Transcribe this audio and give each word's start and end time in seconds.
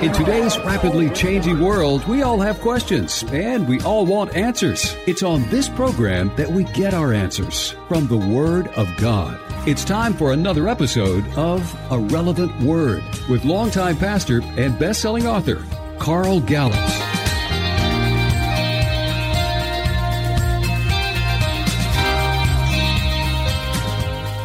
In 0.00 0.10
today's 0.14 0.56
rapidly 0.60 1.10
changing 1.10 1.60
world, 1.60 2.02
we 2.08 2.22
all 2.22 2.40
have 2.40 2.58
questions 2.62 3.22
and 3.32 3.68
we 3.68 3.82
all 3.82 4.06
want 4.06 4.34
answers. 4.34 4.96
It's 5.06 5.22
on 5.22 5.46
this 5.50 5.68
program 5.68 6.32
that 6.36 6.50
we 6.50 6.64
get 6.64 6.94
our 6.94 7.12
answers 7.12 7.72
from 7.86 8.06
the 8.06 8.16
Word 8.16 8.68
of 8.68 8.88
God. 8.96 9.38
It's 9.68 9.84
time 9.84 10.14
for 10.14 10.32
another 10.32 10.68
episode 10.68 11.28
of 11.36 11.76
A 11.90 11.98
Relevant 11.98 12.58
Word 12.62 13.04
with 13.28 13.44
longtime 13.44 13.98
pastor 13.98 14.40
and 14.56 14.78
best-selling 14.78 15.26
author 15.26 15.62
Carl 15.98 16.40
Gallups. 16.40 16.98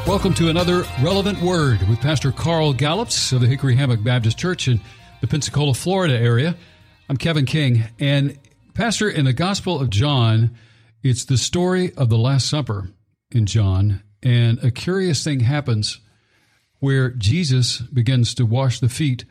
Welcome 0.06 0.34
to 0.34 0.50
another 0.50 0.84
Relevant 1.02 1.42
Word 1.42 1.82
with 1.88 2.02
Pastor 2.02 2.34
Carl 2.34 2.74
Gallups 2.74 3.32
of 3.32 3.40
the 3.40 3.48
Hickory 3.48 3.78
Hammock 3.78 4.04
Baptist 4.04 4.38
Church 4.38 4.68
in 4.68 4.82
the 5.26 5.32
Pensacola, 5.32 5.74
Florida 5.74 6.16
area. 6.16 6.56
I'm 7.10 7.18
Kevin 7.18 7.48
King, 7.48 7.86
and 8.00 8.38
Pastor, 8.76 9.10
in 9.10 9.26
the 9.26 9.34
Gospel 9.34 9.82
of 9.82 9.90
John, 9.90 10.56
it's 11.02 11.26
the 11.26 11.38
story 11.38 11.92
of 11.96 12.10
the 12.10 12.18
Last 12.18 12.48
Supper 12.48 12.90
in 13.32 13.48
John, 13.48 14.04
and 14.22 14.64
a 14.64 14.70
curious 14.70 15.24
thing 15.24 15.40
happens 15.40 16.00
where 16.80 17.10
Jesus 17.10 17.80
begins 17.80 18.36
to 18.36 18.46
wash 18.46 18.80
the 18.80 18.90
feet 18.90 19.26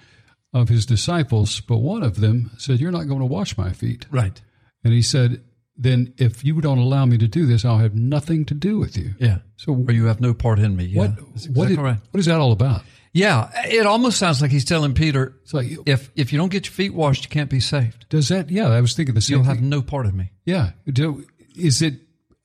of 0.53 0.69
his 0.69 0.85
disciples, 0.85 1.61
but 1.61 1.79
one 1.79 2.03
of 2.03 2.19
them 2.21 2.51
said, 2.59 2.81
You're 2.81 2.91
not 2.91 3.07
going 3.07 3.21
to 3.21 3.27
wash 3.27 3.57
my 3.57 3.73
feet. 3.73 4.07
Right. 4.11 4.43
And 4.83 4.93
he 4.93 5.03
said, 5.03 5.45
Then 5.77 6.13
if 6.19 6.45
you 6.45 6.61
don't 6.61 6.79
allow 6.79 7.07
me 7.07 7.19
to 7.19 7.29
do 7.29 7.47
this, 7.47 7.65
I'll 7.65 7.79
have 7.79 7.95
nothing 7.95 8.45
to 8.47 8.55
do 8.55 8.81
with 8.81 8.97
you. 8.97 9.15
Yeah. 9.21 9.39
So, 9.57 9.73
Or 9.73 9.93
you 9.93 10.07
have 10.07 10.21
no 10.21 10.35
part 10.35 10.59
in 10.59 10.75
me. 10.75 10.87
Yeah. 10.87 10.99
what, 10.99 11.17
That's 11.17 11.49
what, 11.51 11.71
exactly 11.71 11.73
is, 11.73 11.79
right. 11.79 11.99
what 12.11 12.19
is 12.19 12.27
that 12.27 12.41
all 12.41 12.51
about? 12.51 12.83
Yeah. 13.15 13.49
It 13.67 13.87
almost 13.87 14.19
sounds 14.19 14.43
like 14.43 14.51
he's 14.51 14.65
telling 14.67 14.93
Peter, 14.93 15.37
like, 15.53 15.69
if 15.87 16.11
if 16.17 16.33
you 16.33 16.39
don't 16.39 16.51
get 16.51 16.67
your 16.67 16.73
feet 16.73 16.93
washed, 16.93 17.25
you 17.25 17.31
can't 17.31 17.49
be 17.49 17.61
saved. 17.61 18.05
does 18.11 18.29
that, 18.29 18.51
yeah, 18.51 18.69
I 18.69 18.81
was 18.83 18.95
thinking 18.95 19.15
the 19.15 19.21
same 19.23 19.37
You'll 19.39 19.45
thing. 19.47 19.55
have 19.55 19.63
no 19.65 19.81
part 19.81 20.05
of 20.07 20.15
me. 20.15 20.33
yeah. 20.45 20.73
Do, 20.87 21.25
is 21.57 21.81
it, 21.81 21.95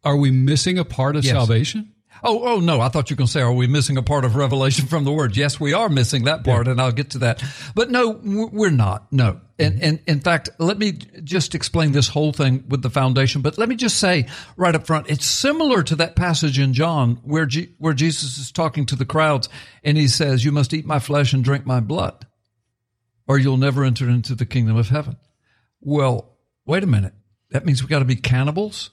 are 0.04 0.16
we 0.16 0.32
missing 0.32 0.78
a 0.80 0.86
part 0.86 1.16
of 1.18 1.26
Yes. 1.26 1.34
salvation? 1.34 1.92
Oh, 2.24 2.42
oh 2.44 2.60
no! 2.60 2.82
I 2.82 2.90
thought 2.90 3.10
you 3.10 3.16
were 3.16 3.20
going 3.20 3.28
to 3.28 3.32
say, 3.32 3.42
"Are 3.42 3.52
we 3.52 3.68
missing 3.68 3.98
a 3.98 4.04
part 4.04 4.26
of 4.26 4.36
revelation 4.36 4.88
from 4.88 5.04
the 5.04 5.12
Word?" 5.12 5.38
Yes, 5.38 5.60
we 5.60 5.74
are 5.74 5.90
missing 5.90 6.26
that 6.26 6.44
part, 6.44 6.68
and 6.68 6.80
I'll 6.82 6.92
get 6.92 7.12
to 7.12 7.20
that. 7.20 7.44
But 7.76 7.90
no, 7.90 8.10
we're 8.10 8.70
not. 8.70 9.12
No, 9.12 9.34
mm-hmm. 9.34 9.42
and 9.60 9.84
and 9.84 10.00
in 10.08 10.20
fact, 10.20 10.50
let 10.60 10.78
me 10.78 10.94
just 11.24 11.56
explain 11.56 11.92
this 11.92 12.10
whole 12.10 12.34
thing 12.34 12.66
with 12.68 12.82
the 12.82 12.90
foundation. 12.90 13.42
But 13.42 13.58
let 13.58 13.70
me 13.70 13.76
just 13.76 13.98
say 13.98 14.28
right 14.58 14.76
up 14.76 14.86
front, 14.86 15.10
it's 15.10 15.26
similar 15.26 15.82
to 15.84 15.96
that 15.98 16.16
passage 16.16 16.60
in 16.60 16.74
John 16.74 17.20
where 17.24 17.46
G- 17.46 17.74
where 17.78 17.94
Jesus 17.94 18.38
is 18.38 18.52
talking 18.52 18.86
to 18.88 18.96
the 18.96 19.06
crowds, 19.06 19.48
and 19.84 19.98
he 19.98 20.08
says, 20.08 20.44
"You 20.44 20.52
must 20.52 20.74
eat 20.74 20.86
my 20.86 21.00
flesh 21.00 21.34
and 21.34 21.44
drink 21.44 21.66
my 21.66 21.80
blood, 21.80 22.26
or 23.28 23.38
you'll 23.38 23.58
never 23.58 23.84
enter 23.84 24.10
into 24.10 24.36
the 24.36 24.46
kingdom 24.46 24.76
of 24.76 24.90
heaven." 24.90 25.18
Well, 25.82 26.38
wait 26.66 26.84
a 26.84 26.88
minute. 26.88 27.14
That 27.52 27.66
means 27.66 27.82
we 27.82 27.88
got 27.90 28.00
to 28.00 28.06
be 28.06 28.16
cannibals 28.16 28.92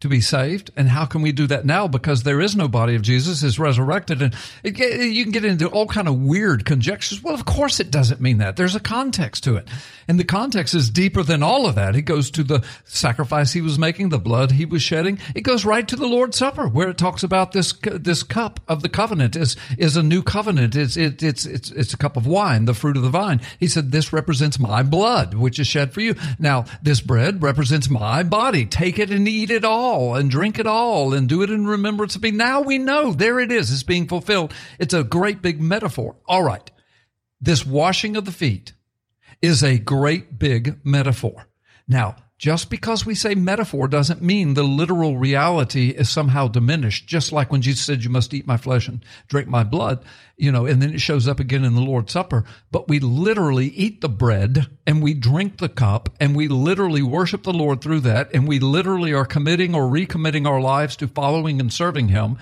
to 0.00 0.08
be 0.08 0.20
saved. 0.20 0.70
And 0.76 0.88
how 0.88 1.06
can 1.06 1.22
we 1.22 1.32
do 1.32 1.48
that 1.48 1.66
now? 1.66 1.88
Because 1.88 2.22
there 2.22 2.40
is 2.40 2.54
no 2.54 2.68
body 2.68 2.94
of 2.94 3.02
Jesus 3.02 3.42
is 3.42 3.58
resurrected, 3.58 4.22
and 4.22 4.32
it, 4.62 4.78
you 4.78 5.24
can 5.24 5.32
get 5.32 5.44
into 5.44 5.66
all 5.66 5.86
kind 5.86 6.06
of 6.06 6.14
weird 6.20 6.64
conjectures. 6.64 7.20
Well, 7.20 7.34
of 7.34 7.44
course 7.44 7.80
it 7.80 7.90
doesn't 7.90 8.20
mean 8.20 8.38
that. 8.38 8.54
There's 8.54 8.76
a 8.76 8.80
context 8.80 9.42
to 9.44 9.56
it, 9.56 9.66
and 10.06 10.16
the 10.16 10.24
context 10.24 10.72
is 10.72 10.88
deeper 10.88 11.24
than 11.24 11.42
all 11.42 11.66
of 11.66 11.74
that. 11.74 11.96
It 11.96 12.02
goes 12.02 12.30
to 12.32 12.44
the 12.44 12.64
sacrifice 12.84 13.52
he 13.52 13.60
was 13.60 13.76
making, 13.76 14.10
the 14.10 14.20
blood 14.20 14.52
he 14.52 14.64
was 14.64 14.82
shedding. 14.82 15.18
It 15.34 15.40
goes 15.40 15.64
right 15.64 15.86
to 15.88 15.96
the 15.96 16.06
Lord's 16.06 16.38
Supper, 16.38 16.68
where 16.68 16.90
it 16.90 16.98
talks 16.98 17.24
about 17.24 17.50
this 17.50 17.72
this 17.82 18.22
cup 18.22 18.60
of 18.68 18.82
the 18.82 18.88
covenant 18.88 19.34
is 19.34 19.56
is 19.78 19.96
a 19.96 20.02
new 20.04 20.22
covenant. 20.22 20.76
It's 20.76 20.96
it, 20.96 21.24
it's 21.24 21.44
it's 21.44 21.72
it's 21.72 21.92
a 21.92 21.98
cup 21.98 22.16
of 22.16 22.24
wine, 22.24 22.66
the 22.66 22.74
fruit 22.74 22.96
of 22.96 23.02
the 23.02 23.10
vine. 23.10 23.40
He 23.58 23.66
said, 23.66 23.90
"This 23.90 24.12
represents 24.12 24.60
my 24.60 24.84
blood, 24.84 25.34
which 25.34 25.58
is 25.58 25.66
shed 25.66 25.92
for 25.92 26.02
you." 26.02 26.14
Now, 26.38 26.66
this 26.84 27.00
bread 27.00 27.42
represents 27.42 27.90
my 27.90 28.22
body. 28.22 28.64
Take 28.64 29.00
it 29.00 29.10
and 29.10 29.26
eat 29.26 29.50
it 29.50 29.64
all, 29.64 29.87
and 30.14 30.30
drink 30.30 30.58
it 30.58 30.66
all, 30.66 31.14
and 31.14 31.28
do 31.28 31.42
it 31.42 31.50
in 31.50 31.66
remembrance 31.66 32.16
of 32.16 32.22
me. 32.22 32.30
Now 32.30 32.60
we 32.60 32.78
know 32.78 33.12
there 33.12 33.40
it 33.40 33.52
is. 33.52 33.70
It's 33.72 33.82
being 33.82 34.06
fulfilled. 34.08 34.52
It's 34.78 34.94
a 34.94 35.04
great 35.04 35.42
big 35.42 35.60
metaphor. 35.60 36.16
All 36.26 36.42
right, 36.42 36.70
this 37.40 37.66
washing 37.66 38.16
of 38.16 38.24
the 38.24 38.32
feet 38.32 38.72
is 39.40 39.62
a 39.62 39.78
great 39.78 40.38
big 40.38 40.78
metaphor. 40.84 41.46
Now, 41.86 42.16
just 42.38 42.70
because 42.70 43.04
we 43.04 43.16
say 43.16 43.34
metaphor 43.34 43.88
doesn't 43.88 44.22
mean 44.22 44.54
the 44.54 44.62
literal 44.62 45.18
reality 45.18 45.90
is 45.90 46.08
somehow 46.08 46.46
diminished. 46.46 47.08
Just 47.08 47.32
like 47.32 47.50
when 47.50 47.62
Jesus 47.62 47.84
said, 47.84 48.04
you 48.04 48.10
must 48.10 48.32
eat 48.32 48.46
my 48.46 48.56
flesh 48.56 48.86
and 48.86 49.04
drink 49.26 49.48
my 49.48 49.64
blood, 49.64 50.04
you 50.36 50.52
know, 50.52 50.64
and 50.64 50.80
then 50.80 50.94
it 50.94 51.00
shows 51.00 51.26
up 51.26 51.40
again 51.40 51.64
in 51.64 51.74
the 51.74 51.80
Lord's 51.80 52.12
Supper. 52.12 52.44
But 52.70 52.86
we 52.86 53.00
literally 53.00 53.66
eat 53.66 54.00
the 54.00 54.08
bread 54.08 54.68
and 54.86 55.02
we 55.02 55.14
drink 55.14 55.58
the 55.58 55.68
cup 55.68 56.10
and 56.20 56.36
we 56.36 56.46
literally 56.46 57.02
worship 57.02 57.42
the 57.42 57.52
Lord 57.52 57.80
through 57.80 58.00
that. 58.00 58.32
And 58.32 58.46
we 58.46 58.60
literally 58.60 59.12
are 59.12 59.26
committing 59.26 59.74
or 59.74 59.90
recommitting 59.90 60.46
our 60.46 60.60
lives 60.60 60.94
to 60.98 61.08
following 61.08 61.58
and 61.58 61.72
serving 61.72 62.08
him. 62.08 62.38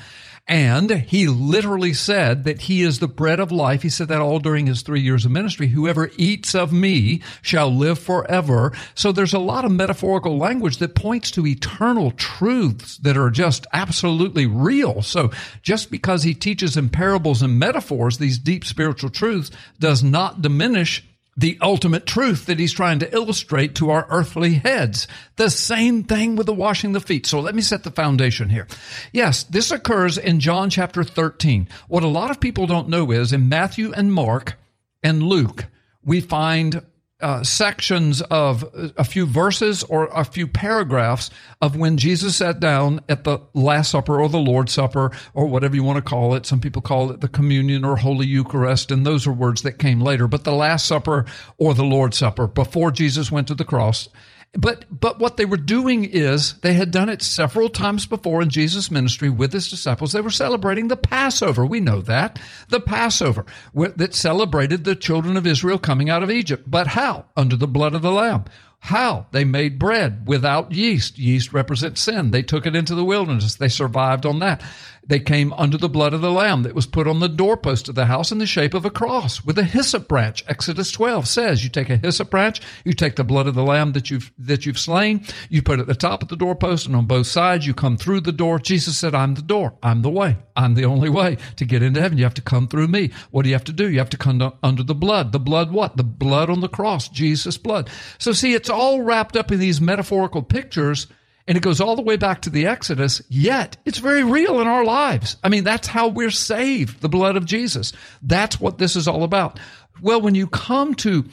And 0.48 0.90
he 0.90 1.26
literally 1.26 1.92
said 1.92 2.44
that 2.44 2.62
he 2.62 2.82
is 2.82 3.00
the 3.00 3.08
bread 3.08 3.40
of 3.40 3.50
life. 3.50 3.82
He 3.82 3.88
said 3.88 4.06
that 4.08 4.20
all 4.20 4.38
during 4.38 4.66
his 4.66 4.82
three 4.82 5.00
years 5.00 5.24
of 5.24 5.32
ministry. 5.32 5.68
Whoever 5.68 6.10
eats 6.16 6.54
of 6.54 6.72
me 6.72 7.20
shall 7.42 7.68
live 7.68 7.98
forever. 7.98 8.72
So 8.94 9.10
there's 9.10 9.34
a 9.34 9.40
lot 9.40 9.64
of 9.64 9.72
metaphorical 9.72 10.38
language 10.38 10.76
that 10.78 10.94
points 10.94 11.32
to 11.32 11.46
eternal 11.46 12.12
truths 12.12 12.96
that 12.98 13.16
are 13.16 13.30
just 13.30 13.66
absolutely 13.72 14.46
real. 14.46 15.02
So 15.02 15.32
just 15.62 15.90
because 15.90 16.22
he 16.22 16.34
teaches 16.34 16.76
in 16.76 16.90
parables 16.90 17.42
and 17.42 17.58
metaphors, 17.58 18.18
these 18.18 18.38
deep 18.38 18.64
spiritual 18.64 19.10
truths 19.10 19.50
does 19.80 20.04
not 20.04 20.42
diminish 20.42 21.04
the 21.36 21.58
ultimate 21.60 22.06
truth 22.06 22.46
that 22.46 22.58
he's 22.58 22.72
trying 22.72 22.98
to 23.00 23.14
illustrate 23.14 23.74
to 23.74 23.90
our 23.90 24.06
earthly 24.08 24.54
heads. 24.54 25.06
The 25.36 25.50
same 25.50 26.04
thing 26.04 26.36
with 26.36 26.46
the 26.46 26.54
washing 26.54 26.92
the 26.92 27.00
feet. 27.00 27.26
So 27.26 27.40
let 27.40 27.54
me 27.54 27.62
set 27.62 27.84
the 27.84 27.90
foundation 27.90 28.48
here. 28.48 28.66
Yes, 29.12 29.44
this 29.44 29.70
occurs 29.70 30.16
in 30.16 30.40
John 30.40 30.70
chapter 30.70 31.04
13. 31.04 31.68
What 31.88 32.02
a 32.02 32.08
lot 32.08 32.30
of 32.30 32.40
people 32.40 32.66
don't 32.66 32.88
know 32.88 33.10
is 33.10 33.32
in 33.32 33.48
Matthew 33.48 33.92
and 33.92 34.12
Mark 34.12 34.58
and 35.02 35.22
Luke, 35.22 35.66
we 36.02 36.20
find 36.20 36.82
uh, 37.20 37.42
sections 37.42 38.20
of 38.22 38.64
a 38.96 39.04
few 39.04 39.24
verses 39.26 39.82
or 39.84 40.06
a 40.08 40.24
few 40.24 40.46
paragraphs 40.46 41.30
of 41.62 41.74
when 41.74 41.96
Jesus 41.96 42.36
sat 42.36 42.60
down 42.60 43.00
at 43.08 43.24
the 43.24 43.38
Last 43.54 43.90
Supper 43.90 44.20
or 44.20 44.28
the 44.28 44.38
Lord's 44.38 44.72
Supper 44.72 45.10
or 45.32 45.46
whatever 45.46 45.74
you 45.74 45.82
want 45.82 45.96
to 45.96 46.02
call 46.02 46.34
it. 46.34 46.44
Some 46.44 46.60
people 46.60 46.82
call 46.82 47.10
it 47.10 47.20
the 47.20 47.28
communion 47.28 47.84
or 47.84 47.96
Holy 47.96 48.26
Eucharist, 48.26 48.90
and 48.90 49.06
those 49.06 49.26
are 49.26 49.32
words 49.32 49.62
that 49.62 49.78
came 49.78 50.00
later. 50.00 50.28
But 50.28 50.44
the 50.44 50.52
Last 50.52 50.86
Supper 50.86 51.24
or 51.56 51.72
the 51.72 51.84
Lord's 51.84 52.18
Supper 52.18 52.46
before 52.46 52.90
Jesus 52.90 53.32
went 53.32 53.48
to 53.48 53.54
the 53.54 53.64
cross. 53.64 54.08
But 54.56 54.86
but 54.90 55.18
what 55.18 55.36
they 55.36 55.44
were 55.44 55.56
doing 55.56 56.04
is 56.04 56.54
they 56.60 56.72
had 56.72 56.90
done 56.90 57.08
it 57.08 57.22
several 57.22 57.68
times 57.68 58.06
before 58.06 58.40
in 58.40 58.48
Jesus' 58.48 58.90
ministry 58.90 59.28
with 59.28 59.52
his 59.52 59.68
disciples. 59.68 60.12
They 60.12 60.20
were 60.20 60.30
celebrating 60.30 60.88
the 60.88 60.96
Passover. 60.96 61.66
We 61.66 61.80
know 61.80 62.00
that 62.02 62.38
the 62.68 62.80
Passover 62.80 63.44
that 63.74 64.14
celebrated 64.14 64.84
the 64.84 64.96
children 64.96 65.36
of 65.36 65.46
Israel 65.46 65.78
coming 65.78 66.08
out 66.08 66.22
of 66.22 66.30
Egypt. 66.30 66.70
But 66.70 66.88
how? 66.88 67.26
Under 67.36 67.56
the 67.56 67.68
blood 67.68 67.94
of 67.94 68.02
the 68.02 68.12
Lamb. 68.12 68.44
How? 68.78 69.26
They 69.32 69.44
made 69.44 69.78
bread 69.78 70.28
without 70.28 70.72
yeast. 70.72 71.18
Yeast 71.18 71.52
represents 71.52 72.00
sin. 72.00 72.30
They 72.30 72.42
took 72.42 72.66
it 72.66 72.76
into 72.76 72.94
the 72.94 73.04
wilderness. 73.04 73.56
They 73.56 73.68
survived 73.68 74.24
on 74.24 74.38
that. 74.40 74.62
They 75.08 75.20
came 75.20 75.52
under 75.52 75.78
the 75.78 75.88
blood 75.88 76.14
of 76.14 76.20
the 76.20 76.32
Lamb 76.32 76.64
that 76.64 76.74
was 76.74 76.86
put 76.86 77.06
on 77.06 77.20
the 77.20 77.28
doorpost 77.28 77.88
of 77.88 77.94
the 77.94 78.06
house 78.06 78.32
in 78.32 78.38
the 78.38 78.46
shape 78.46 78.74
of 78.74 78.84
a 78.84 78.90
cross 78.90 79.44
with 79.44 79.56
a 79.56 79.62
hyssop 79.62 80.08
branch. 80.08 80.44
Exodus 80.48 80.90
12 80.90 81.28
says 81.28 81.62
you 81.62 81.70
take 81.70 81.90
a 81.90 81.96
hyssop 81.96 82.28
branch, 82.28 82.60
you 82.84 82.92
take 82.92 83.14
the 83.14 83.22
blood 83.22 83.46
of 83.46 83.54
the 83.54 83.62
Lamb 83.62 83.92
that 83.92 84.10
you've, 84.10 84.32
that 84.38 84.66
you've 84.66 84.78
slain, 84.78 85.24
you 85.48 85.62
put 85.62 85.78
it 85.78 85.82
at 85.82 85.86
the 85.86 85.94
top 85.94 86.22
of 86.22 86.28
the 86.28 86.36
doorpost 86.36 86.86
and 86.86 86.96
on 86.96 87.06
both 87.06 87.28
sides 87.28 87.66
you 87.66 87.72
come 87.72 87.96
through 87.96 88.20
the 88.20 88.32
door. 88.32 88.58
Jesus 88.58 88.98
said, 88.98 89.14
I'm 89.14 89.36
the 89.36 89.42
door. 89.42 89.74
I'm 89.80 90.02
the 90.02 90.10
way. 90.10 90.38
I'm 90.56 90.74
the 90.74 90.86
only 90.86 91.10
way 91.10 91.36
to 91.56 91.64
get 91.64 91.82
into 91.82 92.00
heaven. 92.00 92.18
You 92.18 92.24
have 92.24 92.34
to 92.34 92.42
come 92.42 92.66
through 92.66 92.88
me. 92.88 93.10
What 93.30 93.42
do 93.42 93.48
you 93.48 93.54
have 93.54 93.64
to 93.64 93.72
do? 93.72 93.88
You 93.88 93.98
have 93.98 94.10
to 94.10 94.16
come 94.16 94.52
under 94.62 94.82
the 94.82 94.94
blood. 94.94 95.30
The 95.30 95.38
blood 95.38 95.70
what? 95.70 95.96
The 95.96 96.02
blood 96.02 96.50
on 96.50 96.60
the 96.60 96.68
cross, 96.68 97.08
Jesus' 97.08 97.58
blood. 97.58 97.90
So 98.18 98.32
see, 98.32 98.54
it's 98.54 98.65
all 98.70 99.02
wrapped 99.02 99.36
up 99.36 99.50
in 99.52 99.58
these 99.58 99.80
metaphorical 99.80 100.42
pictures 100.42 101.06
and 101.48 101.56
it 101.56 101.62
goes 101.62 101.80
all 101.80 101.96
the 101.96 102.02
way 102.02 102.16
back 102.16 102.42
to 102.42 102.50
the 102.50 102.66
Exodus, 102.66 103.22
yet 103.28 103.76
it's 103.84 103.98
very 103.98 104.24
real 104.24 104.60
in 104.60 104.66
our 104.66 104.84
lives. 104.84 105.36
I 105.44 105.48
mean, 105.48 105.64
that's 105.64 105.86
how 105.86 106.08
we're 106.08 106.30
saved, 106.30 107.00
the 107.00 107.08
blood 107.08 107.36
of 107.36 107.44
Jesus. 107.44 107.92
That's 108.20 108.60
what 108.60 108.78
this 108.78 108.96
is 108.96 109.06
all 109.06 109.22
about. 109.22 109.60
Well, 110.02 110.20
when 110.20 110.34
you 110.34 110.48
come 110.48 110.94
to 110.96 111.24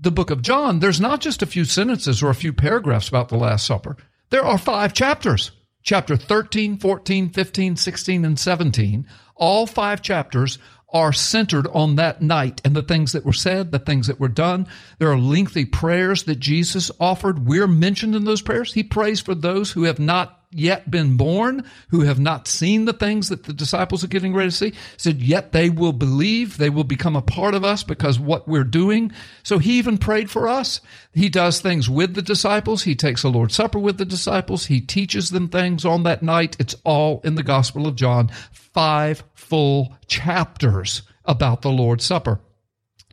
the 0.00 0.12
book 0.12 0.30
of 0.30 0.42
John, 0.42 0.78
there's 0.78 1.00
not 1.00 1.20
just 1.20 1.42
a 1.42 1.46
few 1.46 1.64
sentences 1.64 2.22
or 2.22 2.30
a 2.30 2.34
few 2.34 2.52
paragraphs 2.52 3.08
about 3.08 3.28
the 3.28 3.36
Last 3.36 3.66
Supper. 3.66 3.96
There 4.30 4.44
are 4.44 4.58
five 4.58 4.92
chapters. 4.92 5.50
Chapter 5.82 6.16
13, 6.16 6.78
14, 6.78 7.30
15, 7.30 7.76
16, 7.76 8.24
and 8.24 8.38
17. 8.38 9.06
All 9.36 9.66
five 9.66 10.02
chapters 10.02 10.58
are 10.88 11.12
centered 11.12 11.66
on 11.68 11.96
that 11.96 12.22
night 12.22 12.60
and 12.64 12.74
the 12.74 12.82
things 12.82 13.12
that 13.12 13.24
were 13.24 13.32
said, 13.32 13.72
the 13.72 13.78
things 13.78 14.06
that 14.06 14.20
were 14.20 14.28
done. 14.28 14.66
There 14.98 15.10
are 15.10 15.18
lengthy 15.18 15.64
prayers 15.64 16.24
that 16.24 16.36
Jesus 16.36 16.90
offered. 17.00 17.46
We're 17.46 17.66
mentioned 17.66 18.14
in 18.14 18.24
those 18.24 18.42
prayers. 18.42 18.72
He 18.72 18.82
prays 18.82 19.20
for 19.20 19.34
those 19.34 19.72
who 19.72 19.82
have 19.84 19.98
not 19.98 20.45
yet 20.58 20.90
been 20.90 21.16
born, 21.16 21.64
who 21.90 22.00
have 22.02 22.18
not 22.18 22.48
seen 22.48 22.84
the 22.84 22.92
things 22.92 23.28
that 23.28 23.44
the 23.44 23.52
disciples 23.52 24.02
are 24.02 24.08
getting 24.08 24.34
ready 24.34 24.50
to 24.50 24.56
see, 24.56 24.72
said, 24.96 25.20
yet 25.20 25.52
they 25.52 25.70
will 25.70 25.92
believe, 25.92 26.58
they 26.58 26.70
will 26.70 26.84
become 26.84 27.16
a 27.16 27.22
part 27.22 27.54
of 27.54 27.64
us 27.64 27.82
because 27.82 28.18
what 28.18 28.48
we're 28.48 28.64
doing. 28.64 29.12
So 29.42 29.58
he 29.58 29.78
even 29.78 29.98
prayed 29.98 30.30
for 30.30 30.48
us. 30.48 30.80
He 31.12 31.28
does 31.28 31.60
things 31.60 31.88
with 31.88 32.14
the 32.14 32.22
disciples. 32.22 32.82
He 32.82 32.94
takes 32.94 33.22
a 33.22 33.28
Lord's 33.28 33.54
Supper 33.54 33.78
with 33.78 33.98
the 33.98 34.04
disciples. 34.04 34.66
He 34.66 34.80
teaches 34.80 35.30
them 35.30 35.48
things 35.48 35.84
on 35.84 36.02
that 36.02 36.22
night. 36.22 36.56
It's 36.58 36.76
all 36.84 37.20
in 37.24 37.34
the 37.34 37.42
Gospel 37.42 37.86
of 37.86 37.96
John. 37.96 38.30
Five 38.52 39.24
full 39.34 39.96
chapters 40.06 41.02
about 41.24 41.62
the 41.62 41.70
Lord's 41.70 42.04
Supper. 42.04 42.40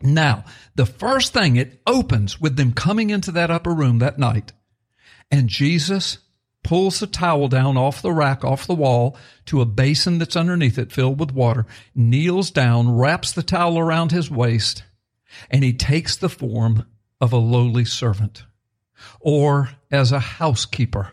Now, 0.02 0.44
the 0.76 0.86
first 0.86 1.32
thing 1.34 1.56
it 1.56 1.82
opens 1.88 2.42
with 2.42 2.58
them 2.58 2.74
coming 2.74 3.10
into 3.10 3.32
that 3.32 3.50
upper 3.50 3.74
room 3.74 4.00
that 4.00 4.20
night, 4.20 4.52
and 5.32 5.48
Jesus 5.48 6.18
pulls 6.64 7.00
the 7.00 7.08
towel 7.08 7.48
down 7.48 7.78
off 7.78 8.02
the 8.02 8.12
rack, 8.12 8.44
off 8.44 8.68
the 8.68 8.74
wall, 8.74 9.18
to 9.46 9.62
a 9.62 9.66
basin 9.66 10.18
that's 10.18 10.36
underneath 10.36 10.78
it 10.78 10.92
filled 10.92 11.20
with 11.20 11.32
water, 11.32 11.66
kneels 11.94 12.50
down, 12.52 12.96
wraps 12.96 13.32
the 13.32 13.44
towel 13.44 13.78
around 13.78 14.12
his 14.12 14.32
waist, 14.32 14.84
and 15.50 15.64
he 15.64 15.74
takes 15.74 16.16
the 16.16 16.30
form 16.30 16.86
of 17.20 17.32
a 17.32 17.38
lowly 17.38 17.86
servant 17.86 18.44
or 19.20 19.70
as 19.92 20.12
a 20.12 20.20
housekeeper. 20.20 21.12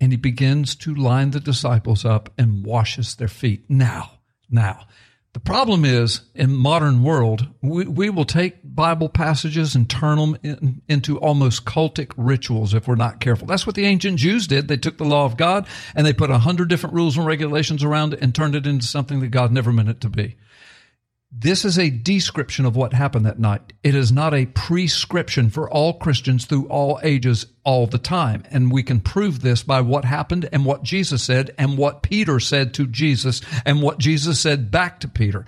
And 0.00 0.12
he 0.12 0.16
begins 0.16 0.74
to 0.76 0.94
line 0.94 1.32
the 1.32 1.40
disciples 1.40 2.04
up 2.04 2.32
and 2.38 2.64
washes 2.64 3.16
their 3.16 3.28
feet. 3.28 3.64
Now, 3.68 4.20
now, 4.48 4.86
the 5.32 5.40
problem 5.40 5.84
is 5.84 6.22
in 6.34 6.52
modern 6.52 7.04
world, 7.04 7.46
we, 7.62 7.84
we 7.84 8.10
will 8.10 8.24
take 8.24 8.56
Bible 8.64 9.08
passages 9.08 9.76
and 9.76 9.88
turn 9.88 10.18
them 10.18 10.38
in, 10.42 10.82
into 10.88 11.18
almost 11.18 11.64
cultic 11.64 12.12
rituals 12.16 12.74
if 12.74 12.88
we're 12.88 12.96
not 12.96 13.20
careful. 13.20 13.46
That's 13.46 13.64
what 13.64 13.76
the 13.76 13.86
ancient 13.86 14.18
Jews 14.18 14.48
did. 14.48 14.66
They 14.66 14.76
took 14.76 14.98
the 14.98 15.04
law 15.04 15.24
of 15.24 15.36
God 15.36 15.68
and 15.94 16.04
they 16.04 16.12
put 16.12 16.30
a 16.30 16.38
hundred 16.38 16.68
different 16.68 16.96
rules 16.96 17.16
and 17.16 17.26
regulations 17.26 17.84
around 17.84 18.14
it 18.14 18.22
and 18.22 18.34
turned 18.34 18.56
it 18.56 18.66
into 18.66 18.86
something 18.86 19.20
that 19.20 19.28
God 19.28 19.52
never 19.52 19.72
meant 19.72 19.88
it 19.88 20.00
to 20.00 20.08
be. 20.08 20.36
This 21.32 21.64
is 21.64 21.78
a 21.78 21.90
description 21.90 22.66
of 22.66 22.74
what 22.74 22.92
happened 22.92 23.24
that 23.24 23.38
night. 23.38 23.72
It 23.84 23.94
is 23.94 24.10
not 24.10 24.34
a 24.34 24.46
prescription 24.46 25.48
for 25.48 25.70
all 25.70 25.94
Christians 25.94 26.44
through 26.44 26.66
all 26.66 26.98
ages 27.04 27.46
all 27.64 27.86
the 27.86 27.98
time. 27.98 28.42
And 28.50 28.72
we 28.72 28.82
can 28.82 29.00
prove 29.00 29.40
this 29.40 29.62
by 29.62 29.80
what 29.80 30.04
happened 30.04 30.48
and 30.52 30.64
what 30.64 30.82
Jesus 30.82 31.22
said 31.22 31.54
and 31.56 31.78
what 31.78 32.02
Peter 32.02 32.40
said 32.40 32.74
to 32.74 32.86
Jesus 32.86 33.42
and 33.64 33.80
what 33.80 33.98
Jesus 33.98 34.40
said 34.40 34.72
back 34.72 34.98
to 35.00 35.08
Peter. 35.08 35.46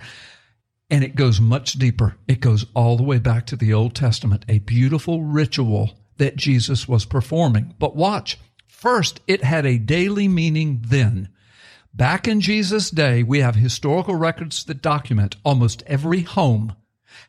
And 0.89 1.03
it 1.03 1.15
goes 1.15 1.41
much 1.41 1.73
deeper. 1.73 2.15
It 2.29 2.39
goes 2.39 2.65
all 2.73 2.95
the 2.95 3.03
way 3.03 3.19
back 3.19 3.45
to 3.47 3.57
the 3.57 3.73
Old 3.73 3.93
Testament, 3.93 4.45
a 4.47 4.59
beautiful 4.59 5.23
ritual 5.23 5.97
that 6.17 6.37
Jesus 6.37 6.87
was 6.87 7.03
performing. 7.03 7.75
But 7.77 7.95
watch. 7.95 8.39
First, 8.67 9.19
it 9.27 9.43
had 9.43 9.65
a 9.65 9.79
daily 9.79 10.29
meaning 10.29 10.81
then. 10.87 11.29
Back 11.95 12.27
in 12.27 12.41
Jesus' 12.41 12.89
day, 12.89 13.21
we 13.21 13.41
have 13.41 13.55
historical 13.55 14.15
records 14.15 14.63
that 14.63 14.81
document 14.81 15.35
almost 15.43 15.83
every 15.85 16.21
home 16.21 16.75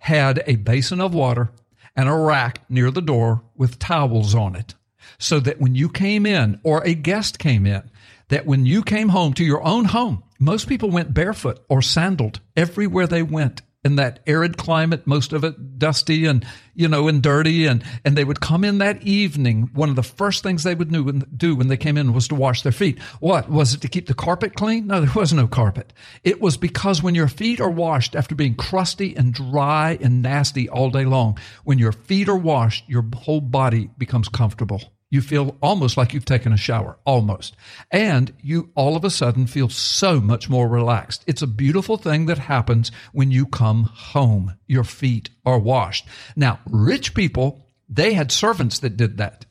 had 0.01 0.43
a 0.47 0.57
basin 0.57 1.03
of 1.03 1.13
water 1.13 1.51
and 1.95 2.09
a 2.09 2.15
rack 2.15 2.63
near 2.71 2.91
the 2.91 3.03
door 3.03 3.43
with 3.55 3.79
towels 3.79 4.35
on 4.35 4.57
it. 4.57 4.75
So 5.19 5.39
that 5.41 5.61
when 5.61 5.75
you 5.75 5.91
came 5.91 6.25
in 6.25 6.61
or 6.63 6.83
a 6.83 6.95
guest 6.95 7.39
came 7.39 7.67
in, 7.67 7.91
that 8.29 8.47
when 8.47 8.65
you 8.65 8.83
came 8.83 9.11
home 9.11 9.35
to 9.35 9.45
your 9.45 9.63
own 9.63 9.85
home, 9.85 10.23
most 10.39 10.67
people 10.67 10.91
went 10.91 11.13
barefoot 11.13 11.63
or 11.69 11.83
sandaled 11.83 12.41
everywhere 12.57 13.07
they 13.07 13.23
went 13.23 13.61
in 13.85 13.97
that 13.97 14.21
arid 14.27 14.57
climate, 14.57 15.07
most 15.07 15.33
of 15.33 15.45
it 15.45 15.79
dusty 15.79 16.25
and, 16.25 16.45
you 16.75 16.89
know, 16.89 17.07
and 17.07 17.23
dirty. 17.23 17.67
And, 17.67 17.85
and 18.05 18.17
they 18.17 18.25
would 18.25 18.41
come 18.41 18.65
in 18.65 18.79
that 18.79 19.03
evening. 19.03 19.71
One 19.75 19.91
of 19.91 19.97
the 19.97 20.03
first 20.03 20.43
things 20.43 20.63
they 20.63 20.75
would 20.75 21.37
do 21.37 21.55
when 21.55 21.69
they 21.69 21.77
came 21.77 21.99
in 21.99 22.15
was 22.15 22.27
to 22.29 22.35
wash 22.35 22.63
their 22.63 22.73
feet. 22.73 22.99
What? 23.21 23.51
Was 23.51 23.75
it 23.75 23.83
to 23.83 23.89
keep 23.89 24.07
the 24.07 24.15
carpet 24.15 24.55
clean? 24.55 24.87
No, 24.87 25.01
there 25.03 25.13
was 25.15 25.33
no 25.33 25.47
carpet. 25.47 25.93
It 26.23 26.41
was 26.41 26.57
because 26.57 27.03
when 27.03 27.15
your 27.15 27.29
feet 27.29 27.61
are 27.61 27.71
washed 27.71 28.17
after 28.17 28.35
being 28.35 28.55
crusty 28.55 29.15
and 29.15 29.35
dry 29.35 29.99
and 30.01 30.23
nasty 30.23 30.69
all 30.69 30.91
day 30.91 31.05
long, 31.05 31.39
when 31.65 31.79
your 31.79 31.93
feet 31.93 32.29
are 32.29 32.37
washed, 32.37 32.89
your 32.89 33.05
whole 33.15 33.43
body 33.43 33.91
becomes 33.99 34.29
comfortable. 34.29 34.94
You 35.11 35.21
feel 35.21 35.57
almost 35.63 35.97
like 35.97 36.13
you've 36.13 36.25
taken 36.25 36.53
a 36.53 36.57
shower, 36.57 36.99
almost. 37.05 37.55
And 37.91 38.33
you 38.43 38.71
all 38.75 38.97
of 38.97 39.05
a 39.05 39.11
sudden 39.11 39.47
feel 39.47 39.69
so 39.69 40.21
much 40.21 40.49
more 40.49 40.69
relaxed. 40.69 41.23
It's 41.27 41.43
a 41.43 41.47
beautiful 41.47 41.97
thing 41.97 42.27
that 42.27 42.39
happens 42.39 42.91
when 43.13 43.31
you 43.31 43.47
come 43.47 43.85
home. 43.85 44.55
Your 44.67 44.85
feet 44.85 45.31
are 45.45 45.59
washed. 45.59 46.07
Now, 46.35 46.59
rich 46.67 47.15
people, 47.15 47.67
they 47.89 48.15
had 48.15 48.33
servants 48.33 48.81
that 48.81 48.97
did 48.97 49.19
that. 49.19 49.47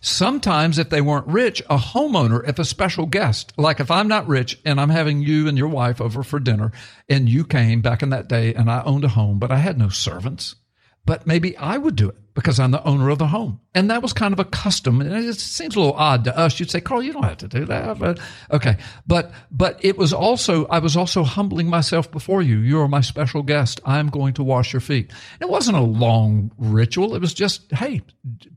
Sometimes, 0.00 0.78
if 0.78 0.90
they 0.90 1.00
weren't 1.00 1.26
rich, 1.26 1.60
a 1.70 1.78
homeowner, 1.78 2.46
if 2.48 2.58
a 2.58 2.64
special 2.64 3.06
guest, 3.06 3.52
like 3.56 3.80
if 3.80 3.90
I'm 3.90 4.08
not 4.08 4.28
rich 4.28 4.58
and 4.64 4.80
I'm 4.80 4.90
having 4.90 5.22
you 5.22 5.48
and 5.48 5.56
your 5.56 5.68
wife 5.68 6.00
over 6.00 6.22
for 6.22 6.38
dinner 6.38 6.72
and 7.08 7.28
you 7.28 7.44
came 7.44 7.80
back 7.80 8.02
in 8.02 8.10
that 8.10 8.28
day 8.28 8.54
and 8.54 8.70
I 8.70 8.82
owned 8.82 9.04
a 9.04 9.08
home, 9.08 9.38
but 9.38 9.50
I 9.50 9.56
had 9.56 9.78
no 9.78 9.88
servants, 9.88 10.56
but 11.06 11.26
maybe 11.26 11.56
I 11.56 11.78
would 11.78 11.96
do 11.96 12.08
it 12.08 12.16
because 12.36 12.60
I'm 12.60 12.70
the 12.70 12.84
owner 12.84 13.08
of 13.08 13.18
the 13.18 13.28
home. 13.28 13.60
And 13.74 13.90
that 13.90 14.02
was 14.02 14.12
kind 14.12 14.34
of 14.34 14.38
a 14.38 14.44
custom. 14.44 15.00
And 15.00 15.10
it 15.10 15.36
seems 15.36 15.74
a 15.74 15.80
little 15.80 15.94
odd 15.94 16.24
to 16.24 16.36
us. 16.36 16.60
You'd 16.60 16.70
say, 16.70 16.82
Carl, 16.82 17.02
you 17.02 17.14
don't 17.14 17.22
have 17.22 17.38
to 17.38 17.48
do 17.48 17.64
that. 17.64 17.98
But 17.98 18.20
okay. 18.50 18.76
But, 19.06 19.32
but 19.50 19.82
it 19.82 19.96
was 19.96 20.12
also, 20.12 20.66
I 20.66 20.80
was 20.80 20.98
also 20.98 21.24
humbling 21.24 21.68
myself 21.68 22.10
before 22.10 22.42
you. 22.42 22.58
You 22.58 22.80
are 22.80 22.88
my 22.88 23.00
special 23.00 23.42
guest. 23.42 23.80
I'm 23.86 24.08
going 24.08 24.34
to 24.34 24.44
wash 24.44 24.74
your 24.74 24.80
feet. 24.80 25.12
It 25.40 25.48
wasn't 25.48 25.78
a 25.78 25.80
long 25.80 26.52
ritual. 26.58 27.14
It 27.14 27.22
was 27.22 27.32
just, 27.32 27.72
hey, 27.72 28.02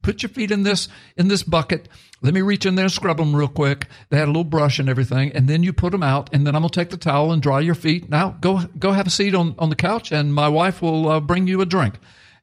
put 0.02 0.24
your 0.24 0.30
feet 0.30 0.52
in 0.52 0.64
this, 0.64 0.90
in 1.16 1.30
this 1.30 1.44
bucket. 1.44 1.88
Let 2.22 2.34
me 2.34 2.42
reach 2.42 2.66
in 2.66 2.76
there 2.76 2.84
and 2.84 2.92
scrub 2.92 3.16
them 3.16 3.34
real 3.34 3.48
quick. 3.48 3.88
They 4.10 4.18
had 4.18 4.28
a 4.28 4.32
little 4.32 4.44
brush 4.44 4.80
and 4.80 4.90
everything. 4.90 5.32
And 5.32 5.48
then 5.48 5.64
you 5.64 5.72
put 5.72 5.94
them 5.94 6.04
out 6.04 6.30
and 6.34 6.46
then 6.46 6.54
I'm 6.54 6.64
going 6.64 6.70
to 6.70 6.80
take 6.80 6.90
the 6.90 6.98
towel 6.98 7.32
and 7.32 7.42
dry 7.42 7.62
your 7.62 7.76
feet. 7.76 8.10
Now 8.10 8.32
go, 8.42 8.60
go 8.78 8.92
have 8.92 9.08
a 9.08 9.12
seat 9.12 9.36
on, 9.36 9.56
on 9.58 9.70
the 9.70 9.78
couch 9.78 10.12
and 10.12 10.34
my 10.34 10.50
wife 10.50 10.82
will 10.82 11.08
uh, 11.08 11.20
bring 11.22 11.48
you 11.48 11.62
a 11.62 11.66
drink. 11.66 11.96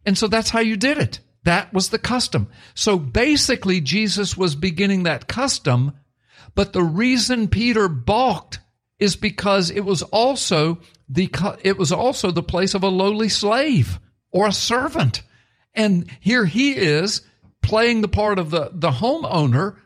And 0.07 0.17
so 0.17 0.29
that's 0.29 0.51
how 0.51 0.61
you 0.61 0.77
did 0.77 0.97
it. 0.99 1.21
That 1.43 1.73
was 1.75 1.91
the 1.91 1.99
custom. 1.99 2.49
So 2.75 2.99
basically, 2.99 3.81
Jesus 3.81 4.37
was 4.37 4.57
beginning 4.57 5.03
that 5.03 5.29
custom, 5.29 5.93
but 6.55 6.73
the 6.73 6.83
reason 6.83 7.49
Peter 7.49 7.89
balked 7.89 8.61
is 8.99 9.17
because 9.17 9.71
it 9.71 9.85
was 9.85 10.03
also 10.03 10.79
the, 11.09 11.29
it 11.63 11.77
was 11.77 11.93
also 11.93 12.31
the 12.31 12.43
place 12.43 12.75
of 12.75 12.83
a 12.83 12.89
lowly 12.89 13.29
slave 13.29 14.01
or 14.31 14.47
a 14.47 14.53
servant. 14.53 15.23
And 15.75 16.11
here 16.21 16.47
he 16.47 16.73
is 16.73 17.21
playing 17.63 18.01
the 18.01 18.09
part 18.09 18.39
of 18.39 18.51
the, 18.51 18.71
the 18.73 18.91
homeowner 18.91 19.77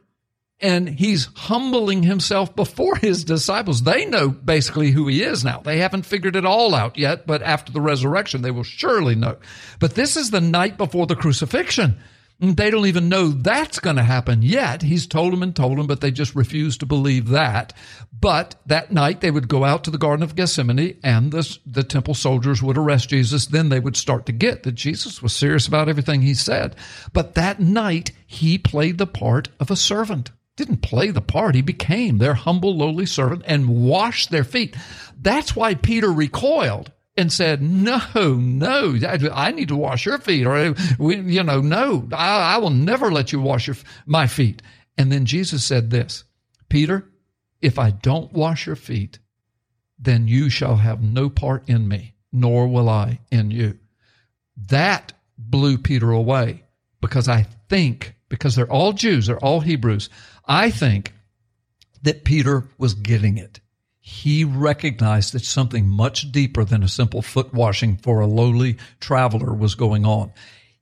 and 0.60 0.88
he's 0.88 1.28
humbling 1.34 2.02
himself 2.02 2.54
before 2.54 2.96
his 2.96 3.24
disciples. 3.24 3.82
They 3.82 4.04
know 4.04 4.28
basically 4.28 4.90
who 4.90 5.06
he 5.08 5.22
is 5.22 5.44
now. 5.44 5.60
They 5.60 5.78
haven't 5.78 6.06
figured 6.06 6.36
it 6.36 6.44
all 6.44 6.74
out 6.74 6.98
yet, 6.98 7.26
but 7.26 7.42
after 7.42 7.72
the 7.72 7.80
resurrection, 7.80 8.42
they 8.42 8.50
will 8.50 8.62
surely 8.62 9.14
know. 9.14 9.36
But 9.78 9.94
this 9.94 10.16
is 10.16 10.30
the 10.30 10.40
night 10.40 10.76
before 10.76 11.06
the 11.06 11.16
crucifixion. 11.16 11.98
They 12.42 12.70
don't 12.70 12.86
even 12.86 13.10
know 13.10 13.28
that's 13.28 13.80
going 13.80 13.96
to 13.96 14.02
happen 14.02 14.40
yet. 14.40 14.80
He's 14.80 15.06
told 15.06 15.34
them 15.34 15.42
and 15.42 15.54
told 15.54 15.76
them, 15.76 15.86
but 15.86 16.00
they 16.00 16.10
just 16.10 16.34
refuse 16.34 16.78
to 16.78 16.86
believe 16.86 17.28
that. 17.28 17.74
But 18.18 18.54
that 18.64 18.90
night 18.90 19.20
they 19.20 19.30
would 19.30 19.46
go 19.46 19.62
out 19.62 19.84
to 19.84 19.90
the 19.90 19.98
Garden 19.98 20.22
of 20.22 20.34
Gethsemane 20.34 20.98
and 21.04 21.32
the, 21.32 21.58
the 21.66 21.82
temple 21.82 22.14
soldiers 22.14 22.62
would 22.62 22.78
arrest 22.78 23.10
Jesus. 23.10 23.44
Then 23.44 23.68
they 23.68 23.78
would 23.78 23.96
start 23.96 24.24
to 24.24 24.32
get 24.32 24.62
that 24.62 24.72
Jesus 24.72 25.22
was 25.22 25.36
serious 25.36 25.68
about 25.68 25.90
everything 25.90 26.22
he 26.22 26.32
said. 26.32 26.76
But 27.12 27.34
that 27.34 27.60
night 27.60 28.12
he 28.26 28.56
played 28.56 28.96
the 28.96 29.06
part 29.06 29.50
of 29.60 29.70
a 29.70 29.76
servant 29.76 30.30
didn't 30.56 30.82
play 30.82 31.10
the 31.10 31.20
part. 31.20 31.54
He 31.54 31.62
became 31.62 32.18
their 32.18 32.34
humble, 32.34 32.76
lowly 32.76 33.06
servant 33.06 33.42
and 33.46 33.68
washed 33.68 34.30
their 34.30 34.44
feet. 34.44 34.76
That's 35.18 35.56
why 35.56 35.74
Peter 35.74 36.12
recoiled 36.12 36.92
and 37.16 37.32
said, 37.32 37.60
no, 37.62 38.00
no, 38.14 38.98
I 39.32 39.50
need 39.50 39.68
to 39.68 39.76
wash 39.76 40.06
your 40.06 40.18
feet 40.18 40.46
or, 40.46 40.74
you 40.98 41.42
know, 41.42 41.60
no, 41.60 42.08
I, 42.12 42.54
I 42.54 42.58
will 42.58 42.70
never 42.70 43.10
let 43.10 43.32
you 43.32 43.40
wash 43.40 43.66
your, 43.66 43.76
my 44.06 44.26
feet. 44.26 44.62
And 44.96 45.10
then 45.10 45.24
Jesus 45.24 45.64
said 45.64 45.90
this, 45.90 46.24
Peter, 46.68 47.10
if 47.60 47.78
I 47.78 47.90
don't 47.90 48.32
wash 48.32 48.66
your 48.66 48.76
feet, 48.76 49.18
then 49.98 50.28
you 50.28 50.48
shall 50.48 50.76
have 50.76 51.02
no 51.02 51.28
part 51.28 51.68
in 51.68 51.88
me, 51.88 52.14
nor 52.32 52.68
will 52.68 52.88
I 52.88 53.20
in 53.30 53.50
you. 53.50 53.78
That 54.68 55.12
blew 55.36 55.78
Peter 55.78 56.10
away 56.10 56.64
because 57.00 57.28
I 57.28 57.46
think, 57.68 58.14
because 58.28 58.56
they're 58.56 58.70
all 58.70 58.92
Jews, 58.92 59.26
they're 59.26 59.38
all 59.38 59.60
Hebrews, 59.60 60.08
I 60.50 60.72
think 60.72 61.14
that 62.02 62.24
Peter 62.24 62.66
was 62.76 62.94
getting 62.94 63.38
it. 63.38 63.60
He 64.00 64.42
recognized 64.42 65.32
that 65.32 65.44
something 65.44 65.86
much 65.86 66.32
deeper 66.32 66.64
than 66.64 66.82
a 66.82 66.88
simple 66.88 67.22
foot 67.22 67.54
washing 67.54 67.96
for 67.98 68.18
a 68.18 68.26
lowly 68.26 68.76
traveler 68.98 69.54
was 69.54 69.76
going 69.76 70.04
on. 70.04 70.32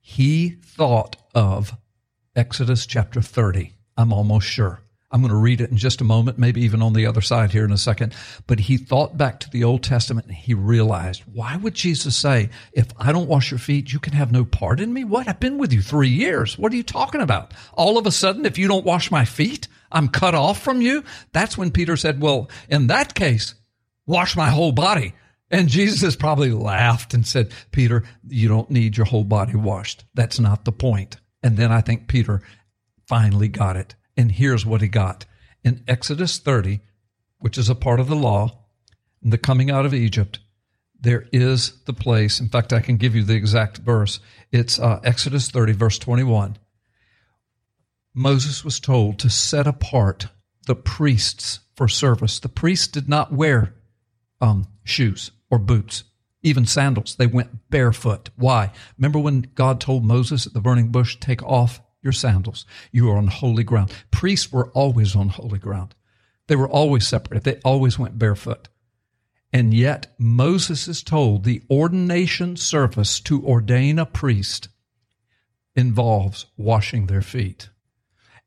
He 0.01 0.57
thought 0.65 1.17
of 1.35 1.77
Exodus 2.35 2.87
chapter 2.87 3.21
30, 3.21 3.73
I'm 3.95 4.11
almost 4.11 4.47
sure. 4.47 4.81
I'm 5.11 5.21
going 5.21 5.31
to 5.31 5.37
read 5.37 5.59
it 5.59 5.71
in 5.71 5.77
just 5.77 6.01
a 6.01 6.03
moment, 6.03 6.37
maybe 6.37 6.61
even 6.61 6.83
on 6.83 6.93
the 6.93 7.07
other 7.07 7.21
side 7.21 7.51
here 7.51 7.65
in 7.65 7.71
a 7.71 7.77
second. 7.77 8.13
But 8.45 8.59
he 8.59 8.77
thought 8.77 9.17
back 9.17 9.39
to 9.39 9.49
the 9.49 9.63
Old 9.63 9.81
Testament 9.81 10.27
and 10.27 10.35
he 10.35 10.53
realized, 10.53 11.23
why 11.25 11.55
would 11.57 11.73
Jesus 11.73 12.15
say, 12.15 12.49
if 12.73 12.87
I 12.97 13.11
don't 13.11 13.27
wash 13.27 13.49
your 13.49 13.59
feet, 13.59 13.91
you 13.91 13.99
can 13.99 14.13
have 14.13 14.31
no 14.31 14.45
part 14.45 14.79
in 14.79 14.93
me? 14.93 15.03
What? 15.03 15.27
I've 15.27 15.39
been 15.39 15.57
with 15.57 15.73
you 15.73 15.81
three 15.81 16.09
years. 16.09 16.59
What 16.59 16.71
are 16.71 16.75
you 16.75 16.83
talking 16.83 17.21
about? 17.21 17.53
All 17.73 17.97
of 17.97 18.05
a 18.05 18.11
sudden, 18.11 18.45
if 18.45 18.59
you 18.59 18.67
don't 18.67 18.85
wash 18.85 19.09
my 19.09 19.25
feet, 19.25 19.67
I'm 19.91 20.09
cut 20.09 20.35
off 20.35 20.61
from 20.61 20.79
you. 20.81 21.03
That's 21.33 21.57
when 21.57 21.71
Peter 21.71 21.97
said, 21.97 22.21
well, 22.21 22.49
in 22.69 22.87
that 22.87 23.15
case, 23.15 23.55
wash 24.05 24.37
my 24.37 24.49
whole 24.49 24.71
body. 24.71 25.15
And 25.49 25.67
Jesus 25.67 26.15
probably 26.15 26.51
laughed 26.51 27.15
and 27.15 27.25
said, 27.25 27.51
Peter, 27.71 28.03
you 28.27 28.47
don't 28.47 28.69
need 28.69 28.95
your 28.95 29.07
whole 29.07 29.23
body 29.23 29.55
washed. 29.55 30.05
That's 30.13 30.39
not 30.39 30.65
the 30.65 30.71
point. 30.71 31.17
And 31.41 31.57
then 31.57 31.71
I 31.71 31.81
think 31.81 32.07
Peter 32.07 32.43
finally 33.07 33.47
got 33.47 33.75
it. 33.75 33.95
And 34.19 34.33
here's 34.33 34.65
what 34.65 34.81
he 34.81 34.89
got. 34.89 35.25
In 35.63 35.81
Exodus 35.87 36.39
30, 36.39 36.81
which 37.37 37.57
is 37.57 37.69
a 37.69 37.73
part 37.73 38.01
of 38.01 38.09
the 38.09 38.17
law, 38.17 38.65
in 39.23 39.29
the 39.29 39.37
coming 39.37 39.71
out 39.71 39.85
of 39.85 39.93
Egypt, 39.93 40.39
there 40.99 41.29
is 41.31 41.81
the 41.85 41.93
place. 41.93 42.41
In 42.41 42.49
fact, 42.49 42.73
I 42.73 42.81
can 42.81 42.97
give 42.97 43.15
you 43.15 43.23
the 43.23 43.35
exact 43.35 43.77
verse. 43.77 44.19
It's 44.51 44.77
uh, 44.77 44.99
Exodus 45.05 45.49
30, 45.49 45.71
verse 45.71 45.97
21. 45.97 46.57
Moses 48.13 48.65
was 48.65 48.81
told 48.81 49.19
to 49.19 49.29
set 49.29 49.65
apart 49.65 50.27
the 50.67 50.75
priests 50.75 51.61
for 51.77 51.87
service. 51.87 52.41
The 52.41 52.49
priests 52.49 52.89
did 52.89 53.07
not 53.07 53.31
wear 53.31 53.73
um, 54.41 54.67
shoes 54.83 55.31
or 55.49 55.59
boots, 55.59 56.03
even 56.43 56.65
sandals. 56.65 57.15
They 57.15 57.27
went 57.27 57.69
barefoot. 57.69 58.31
Why? 58.35 58.73
Remember 58.97 59.19
when 59.19 59.49
God 59.55 59.79
told 59.79 60.03
Moses 60.03 60.45
at 60.45 60.51
the 60.51 60.59
burning 60.59 60.91
bush, 60.91 61.15
take 61.21 61.41
off 61.41 61.79
your 62.09 62.13
sandals. 62.13 62.65
You 62.91 63.11
are 63.11 63.17
on 63.17 63.27
holy 63.27 63.63
ground. 63.63 63.91
Priests 64.09 64.51
were 64.51 64.69
always 64.69 65.15
on 65.15 65.29
holy 65.29 65.59
ground. 65.59 65.93
They 66.47 66.55
were 66.55 66.69
always 66.69 67.07
separate. 67.07 67.43
They 67.43 67.59
always 67.63 67.99
went 67.99 68.17
barefoot. 68.17 68.67
And 69.53 69.73
yet 69.73 70.07
Moses 70.17 70.87
is 70.87 71.03
told 71.03 71.43
the 71.43 71.61
ordination 71.69 72.57
service 72.57 73.19
to 73.21 73.45
ordain 73.45 73.99
a 73.99 74.05
priest 74.07 74.69
involves 75.75 76.47
washing 76.57 77.05
their 77.05 77.21
feet. 77.21 77.69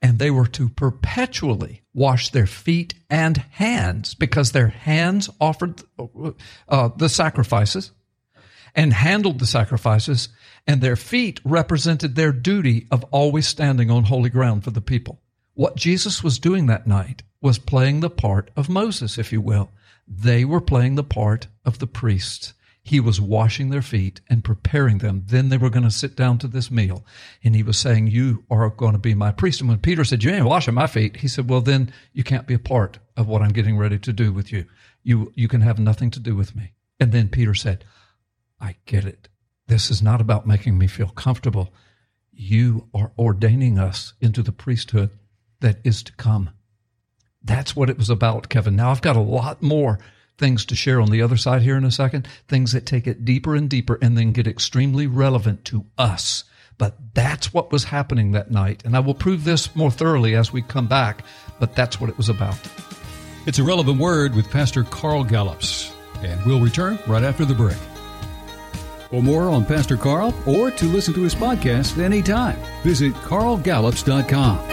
And 0.00 0.18
they 0.18 0.30
were 0.30 0.48
to 0.48 0.68
perpetually 0.68 1.82
wash 1.94 2.30
their 2.30 2.46
feet 2.46 2.94
and 3.08 3.36
hands 3.52 4.14
because 4.14 4.50
their 4.50 4.68
hands 4.68 5.30
offered 5.40 5.82
uh, 6.68 6.88
the 6.96 7.08
sacrifices 7.08 7.92
and 8.74 8.92
handled 8.92 9.38
the 9.38 9.46
sacrifices, 9.46 10.28
and 10.66 10.80
their 10.80 10.96
feet 10.96 11.40
represented 11.44 12.14
their 12.14 12.32
duty 12.32 12.86
of 12.90 13.04
always 13.10 13.46
standing 13.46 13.90
on 13.90 14.04
holy 14.04 14.30
ground 14.30 14.64
for 14.64 14.70
the 14.70 14.80
people. 14.80 15.20
What 15.54 15.76
Jesus 15.76 16.22
was 16.22 16.38
doing 16.38 16.66
that 16.66 16.86
night 16.86 17.22
was 17.40 17.58
playing 17.58 18.00
the 18.00 18.10
part 18.10 18.50
of 18.56 18.68
Moses, 18.68 19.18
if 19.18 19.32
you 19.32 19.40
will. 19.40 19.70
They 20.06 20.44
were 20.44 20.60
playing 20.60 20.94
the 20.94 21.04
part 21.04 21.48
of 21.64 21.78
the 21.78 21.86
priests. 21.86 22.54
He 22.84 22.98
was 22.98 23.20
washing 23.20 23.70
their 23.70 23.82
feet 23.82 24.20
and 24.28 24.42
preparing 24.42 24.98
them. 24.98 25.24
Then 25.26 25.48
they 25.48 25.56
were 25.56 25.70
going 25.70 25.84
to 25.84 25.90
sit 25.90 26.16
down 26.16 26.38
to 26.38 26.48
this 26.48 26.70
meal. 26.70 27.04
And 27.44 27.54
he 27.54 27.62
was 27.62 27.78
saying, 27.78 28.08
You 28.08 28.44
are 28.50 28.68
going 28.70 28.94
to 28.94 28.98
be 28.98 29.14
my 29.14 29.30
priest. 29.30 29.60
And 29.60 29.68
when 29.68 29.78
Peter 29.78 30.04
said, 30.04 30.24
You 30.24 30.32
ain't 30.32 30.46
washing 30.46 30.74
my 30.74 30.88
feet, 30.88 31.18
he 31.18 31.28
said, 31.28 31.48
Well, 31.48 31.60
then 31.60 31.92
you 32.12 32.24
can't 32.24 32.46
be 32.46 32.54
a 32.54 32.58
part 32.58 32.98
of 33.16 33.28
what 33.28 33.42
I'm 33.42 33.52
getting 33.52 33.78
ready 33.78 33.98
to 34.00 34.12
do 34.12 34.32
with 34.32 34.50
you. 34.50 34.64
You, 35.04 35.32
you 35.36 35.46
can 35.46 35.60
have 35.60 35.78
nothing 35.78 36.10
to 36.12 36.20
do 36.20 36.34
with 36.34 36.56
me. 36.56 36.72
And 36.98 37.12
then 37.12 37.28
Peter 37.28 37.54
said, 37.54 37.84
I 38.60 38.76
get 38.86 39.04
it. 39.04 39.28
This 39.66 39.90
is 39.90 40.02
not 40.02 40.20
about 40.20 40.46
making 40.46 40.78
me 40.78 40.86
feel 40.86 41.08
comfortable. 41.08 41.72
You 42.32 42.88
are 42.94 43.12
ordaining 43.18 43.78
us 43.78 44.14
into 44.20 44.42
the 44.42 44.52
priesthood 44.52 45.10
that 45.60 45.78
is 45.84 46.02
to 46.04 46.12
come. 46.14 46.50
That's 47.44 47.74
what 47.74 47.90
it 47.90 47.98
was 47.98 48.10
about, 48.10 48.48
Kevin. 48.48 48.76
Now, 48.76 48.90
I've 48.90 49.02
got 49.02 49.16
a 49.16 49.20
lot 49.20 49.62
more 49.62 49.98
things 50.38 50.64
to 50.66 50.74
share 50.74 51.00
on 51.00 51.10
the 51.10 51.22
other 51.22 51.36
side 51.36 51.62
here 51.62 51.76
in 51.76 51.84
a 51.84 51.90
second, 51.90 52.26
things 52.48 52.72
that 52.72 52.86
take 52.86 53.06
it 53.06 53.24
deeper 53.24 53.54
and 53.54 53.68
deeper 53.68 53.98
and 54.00 54.16
then 54.16 54.32
get 54.32 54.46
extremely 54.46 55.06
relevant 55.06 55.64
to 55.66 55.86
us. 55.98 56.44
But 56.78 56.96
that's 57.14 57.52
what 57.52 57.70
was 57.70 57.84
happening 57.84 58.32
that 58.32 58.50
night. 58.50 58.82
And 58.84 58.96
I 58.96 59.00
will 59.00 59.14
prove 59.14 59.44
this 59.44 59.74
more 59.76 59.90
thoroughly 59.90 60.34
as 60.34 60.52
we 60.52 60.62
come 60.62 60.88
back, 60.88 61.24
but 61.60 61.76
that's 61.76 62.00
what 62.00 62.10
it 62.10 62.16
was 62.16 62.28
about. 62.28 62.58
It's 63.46 63.58
a 63.58 63.64
relevant 63.64 63.98
word 63.98 64.34
with 64.34 64.50
Pastor 64.50 64.84
Carl 64.84 65.24
Gallups, 65.24 65.92
and 66.22 66.44
we'll 66.44 66.60
return 66.60 66.98
right 67.06 67.22
after 67.22 67.44
the 67.44 67.54
break. 67.54 67.76
For 69.12 69.22
more 69.22 69.50
on 69.50 69.66
Pastor 69.66 69.98
Carl 69.98 70.34
or 70.46 70.70
to 70.70 70.84
listen 70.86 71.12
to 71.12 71.22
his 71.22 71.34
podcast 71.34 72.02
anytime, 72.02 72.56
visit 72.82 73.12
carlgallups.com. 73.12 74.71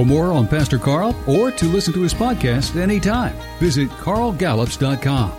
For 0.00 0.06
more 0.06 0.32
on 0.32 0.48
Pastor 0.48 0.78
Carl 0.78 1.14
or 1.26 1.50
to 1.50 1.66
listen 1.66 1.92
to 1.92 2.00
his 2.00 2.14
podcast 2.14 2.74
anytime, 2.80 3.36
visit 3.58 3.90
carlgallups.com. 3.90 5.30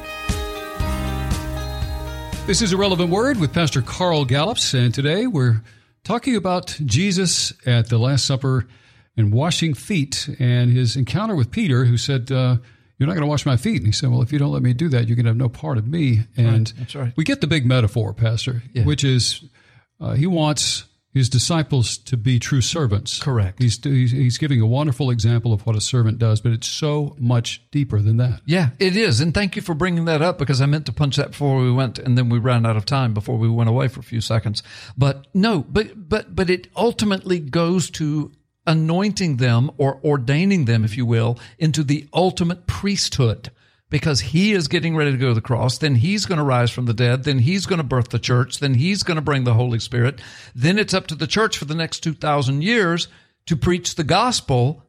This 2.46 2.62
is 2.62 2.72
a 2.72 2.78
relevant 2.78 3.10
word 3.10 3.40
with 3.40 3.54
Pastor 3.54 3.82
Carl 3.82 4.24
Gallups, 4.24 4.76
and 4.76 4.94
today 4.94 5.26
we're 5.26 5.64
talking 6.04 6.36
about 6.36 6.78
Jesus 6.86 7.54
at 7.66 7.90
the 7.90 7.98
Last 7.98 8.24
Supper 8.24 8.68
and 9.18 9.34
washing 9.34 9.74
feet 9.74 10.30
and 10.38 10.72
his 10.72 10.96
encounter 10.96 11.36
with 11.36 11.50
Peter, 11.50 11.86
who 11.86 11.98
said, 11.98 12.32
uh, 12.32 12.58
You're 13.00 13.08
not 13.08 13.14
going 13.14 13.22
to 13.22 13.26
wash 13.26 13.48
my 13.48 13.58
feet. 13.58 13.78
And 13.78 13.88
he 13.88 13.92
said, 13.92 14.12
Well, 14.12 14.22
if 14.22 14.32
you 14.32 14.38
don't 14.38 14.52
let 14.52 14.62
me 14.62 14.76
do 14.76 14.90
that, 14.90 15.08
you 15.10 15.16
can 15.16 15.26
have 15.26 15.38
no 15.38 15.50
part 15.50 15.80
of 15.80 15.88
me. 15.88 16.20
And 16.38 16.72
right, 16.78 16.96
right. 16.96 17.14
we 17.18 17.24
get 17.24 17.42
the 17.42 17.48
big 17.48 17.66
metaphor, 17.66 18.14
Pastor, 18.14 18.62
yeah. 18.74 18.84
which 18.84 19.04
is 19.04 19.44
uh, 20.00 20.14
he 20.14 20.28
wants 20.28 20.84
his 21.14 21.30
disciples 21.30 21.98
to 21.98 22.16
be 22.16 22.40
true 22.40 22.62
servants. 22.62 23.20
Correct. 23.20 23.62
He's, 23.62 23.84
he's 23.84 24.38
giving 24.38 24.62
a 24.62 24.66
wonderful 24.66 25.10
example 25.10 25.52
of 25.52 25.66
what 25.66 25.76
a 25.76 25.82
servant 25.82 26.20
does, 26.20 26.40
but 26.40 26.54
it's 26.54 26.68
so 26.68 27.16
much 27.20 27.62
deeper 27.72 28.00
than 28.00 28.18
that. 28.18 28.42
Yeah, 28.46 28.70
it 28.80 28.96
is. 28.96 29.20
And 29.20 29.34
thank 29.34 29.56
you 29.56 29.62
for 29.62 29.74
bringing 29.74 30.06
that 30.06 30.22
up 30.22 30.38
because 30.38 30.62
I 30.62 30.66
meant 30.68 30.86
to 30.86 30.94
punch 30.94 31.18
that 31.18 31.32
before 31.32 31.60
we 31.60 31.72
went 31.72 32.00
and 32.00 32.18
then 32.18 32.30
we 32.30 32.40
ran 32.40 32.66
out 32.66 32.78
of 32.78 32.86
time 32.86 33.14
before 33.14 33.38
we 33.38 33.50
went 33.50 33.70
away 33.70 33.90
for 33.90 34.00
a 34.00 34.04
few 34.04 34.22
seconds. 34.22 34.64
But 34.98 35.28
no, 35.34 35.66
but 35.70 36.10
but 36.10 36.36
but 36.36 36.50
it 36.50 36.68
ultimately 36.76 37.40
goes 37.40 37.90
to 37.92 38.32
anointing 38.66 39.38
them 39.38 39.72
or 39.78 40.00
ordaining 40.04 40.66
them, 40.66 40.86
if 40.86 40.96
you 40.96 41.06
will, 41.06 41.38
into 41.58 41.84
the 41.84 42.08
ultimate 42.14 42.68
priesthood 42.68 43.52
because 43.92 44.22
he 44.22 44.54
is 44.54 44.70
getting 44.70 44.96
ready 44.96 45.12
to 45.12 45.18
go 45.18 45.28
to 45.28 45.34
the 45.36 45.42
cross. 45.42 45.78
Then 45.78 45.96
he's 45.96 46.26
going 46.26 46.40
to 46.40 46.44
rise 46.44 46.72
from 46.72 46.86
the 46.86 46.94
dead. 46.94 47.26
Then 47.26 47.40
he's 47.40 47.68
going 47.68 47.78
to 47.78 47.84
birth 47.84 48.10
the 48.10 48.18
church. 48.18 48.60
Then 48.60 48.74
he's 48.74 49.04
going 49.04 49.16
to 49.16 49.22
bring 49.22 49.44
the 49.44 49.54
Holy 49.54 49.80
Spirit. 49.80 50.20
Then 50.56 50.80
it's 50.80 50.94
up 50.94 51.06
to 51.08 51.16
the 51.16 51.28
church 51.28 51.58
for 51.58 51.66
the 51.66 51.76
next 51.76 52.00
2,000 52.00 52.64
years 52.64 53.10
to 53.46 53.56
preach 53.56 53.96
the 53.96 54.06
gospel 54.06 54.84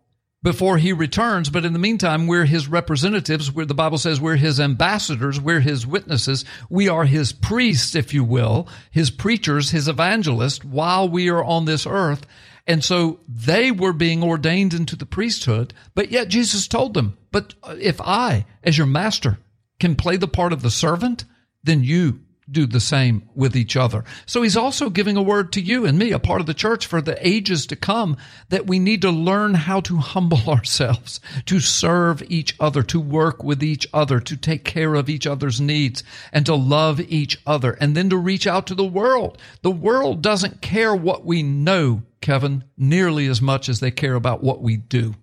before 0.45 0.79
he 0.79 0.93
returns. 0.93 1.51
But 1.51 1.65
in 1.65 1.73
the 1.73 1.81
meantime, 1.81 2.29
we're 2.29 2.45
his 2.45 2.69
representatives. 2.69 3.51
Where 3.51 3.67
the 3.67 3.75
Bible 3.75 3.99
says 3.99 4.21
we're 4.21 4.37
his 4.37 4.61
ambassadors. 4.61 5.41
We're 5.41 5.61
his 5.61 5.85
witnesses. 5.85 6.45
We 6.71 6.89
are 6.89 7.05
his 7.05 7.33
priests, 7.33 7.97
if 7.97 8.15
you 8.15 8.23
will, 8.23 8.69
his 8.93 9.11
preachers, 9.11 9.71
his 9.71 9.89
evangelists 9.89 10.65
while 10.65 11.09
we 11.09 11.29
are 11.29 11.43
on 11.43 11.65
this 11.65 11.87
earth. 11.89 12.25
And 12.67 12.85
so 12.85 13.21
they 13.29 13.71
were 13.71 13.93
being 13.93 14.23
ordained 14.23 14.73
into 14.73 14.97
the 14.97 15.07
priesthood, 15.07 15.75
but 15.95 16.11
yet 16.11 16.29
Jesus 16.29 16.69
told 16.69 16.95
them, 16.95 17.17
but 17.31 17.55
if 17.79 18.01
I, 18.01 18.47
as 18.63 18.79
your 18.79 18.87
master, 18.87 19.39
can 19.81 19.97
play 19.97 20.17
the 20.17 20.29
part 20.29 20.53
of 20.53 20.63
the 20.63 20.71
servant, 20.71 21.25
then 21.65 21.83
you 21.83 22.21
do 22.51 22.67
the 22.67 22.81
same 22.81 23.29
with 23.35 23.57
each 23.57 23.77
other. 23.77 24.05
So 24.27 24.43
he's 24.43 24.57
also 24.57 24.91
giving 24.91 25.17
a 25.17 25.23
word 25.23 25.53
to 25.53 25.61
you 25.61 25.87
and 25.87 25.99
me, 25.99 26.13
a 26.13 26.19
part 26.19 26.41
of 26.41 26.47
the 26.47 26.55
church 26.55 26.87
for 26.87 27.01
the 27.01 27.17
ages 27.27 27.67
to 27.67 27.77
come, 27.77 28.17
that 28.49 28.67
we 28.67 28.79
need 28.79 29.03
to 29.03 29.11
learn 29.11 29.55
how 29.55 29.81
to 29.83 29.97
humble 29.99 30.39
ourselves, 30.49 31.21
to 31.47 31.61
serve 31.61 32.23
each 32.31 32.57
other, 32.59 32.83
to 32.83 33.01
work 33.01 33.43
with 33.43 33.63
each 33.63 33.87
other, 33.93 34.21
to 34.21 34.37
take 34.37 34.65
care 34.65 34.95
of 34.95 35.09
each 35.09 35.27
other's 35.27 35.61
needs, 35.61 36.03
and 36.33 36.45
to 36.47 36.55
love 36.55 37.01
each 37.01 37.41
other, 37.47 37.73
and 37.81 37.97
then 37.97 38.11
to 38.11 38.17
reach 38.17 38.47
out 38.47 38.67
to 38.67 38.75
the 38.75 38.85
world. 38.85 39.39
The 39.63 39.71
world 39.71 40.23
doesn't 40.23 40.61
care 40.61 40.95
what 40.95 41.25
we 41.25 41.43
know, 41.43 42.03
Kevin, 42.21 42.65
nearly 42.77 43.27
as 43.29 43.41
much 43.41 43.69
as 43.69 43.81
they 43.81 43.91
care 43.91 44.15
about 44.15 44.43
what 44.43 44.61
we 44.61 44.77
do. 44.77 45.15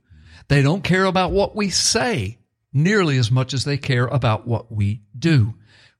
They 0.48 0.62
don't 0.62 0.84
care 0.84 1.06
about 1.06 1.32
what 1.32 1.56
we 1.56 1.70
say 1.70 2.40
nearly 2.74 3.18
as 3.18 3.32
much 3.32 3.54
as 3.54 3.64
they 3.64 3.78
care 3.78 4.08
about 4.08 4.48
what 4.48 4.72
we 4.72 5.02
do. 5.18 5.54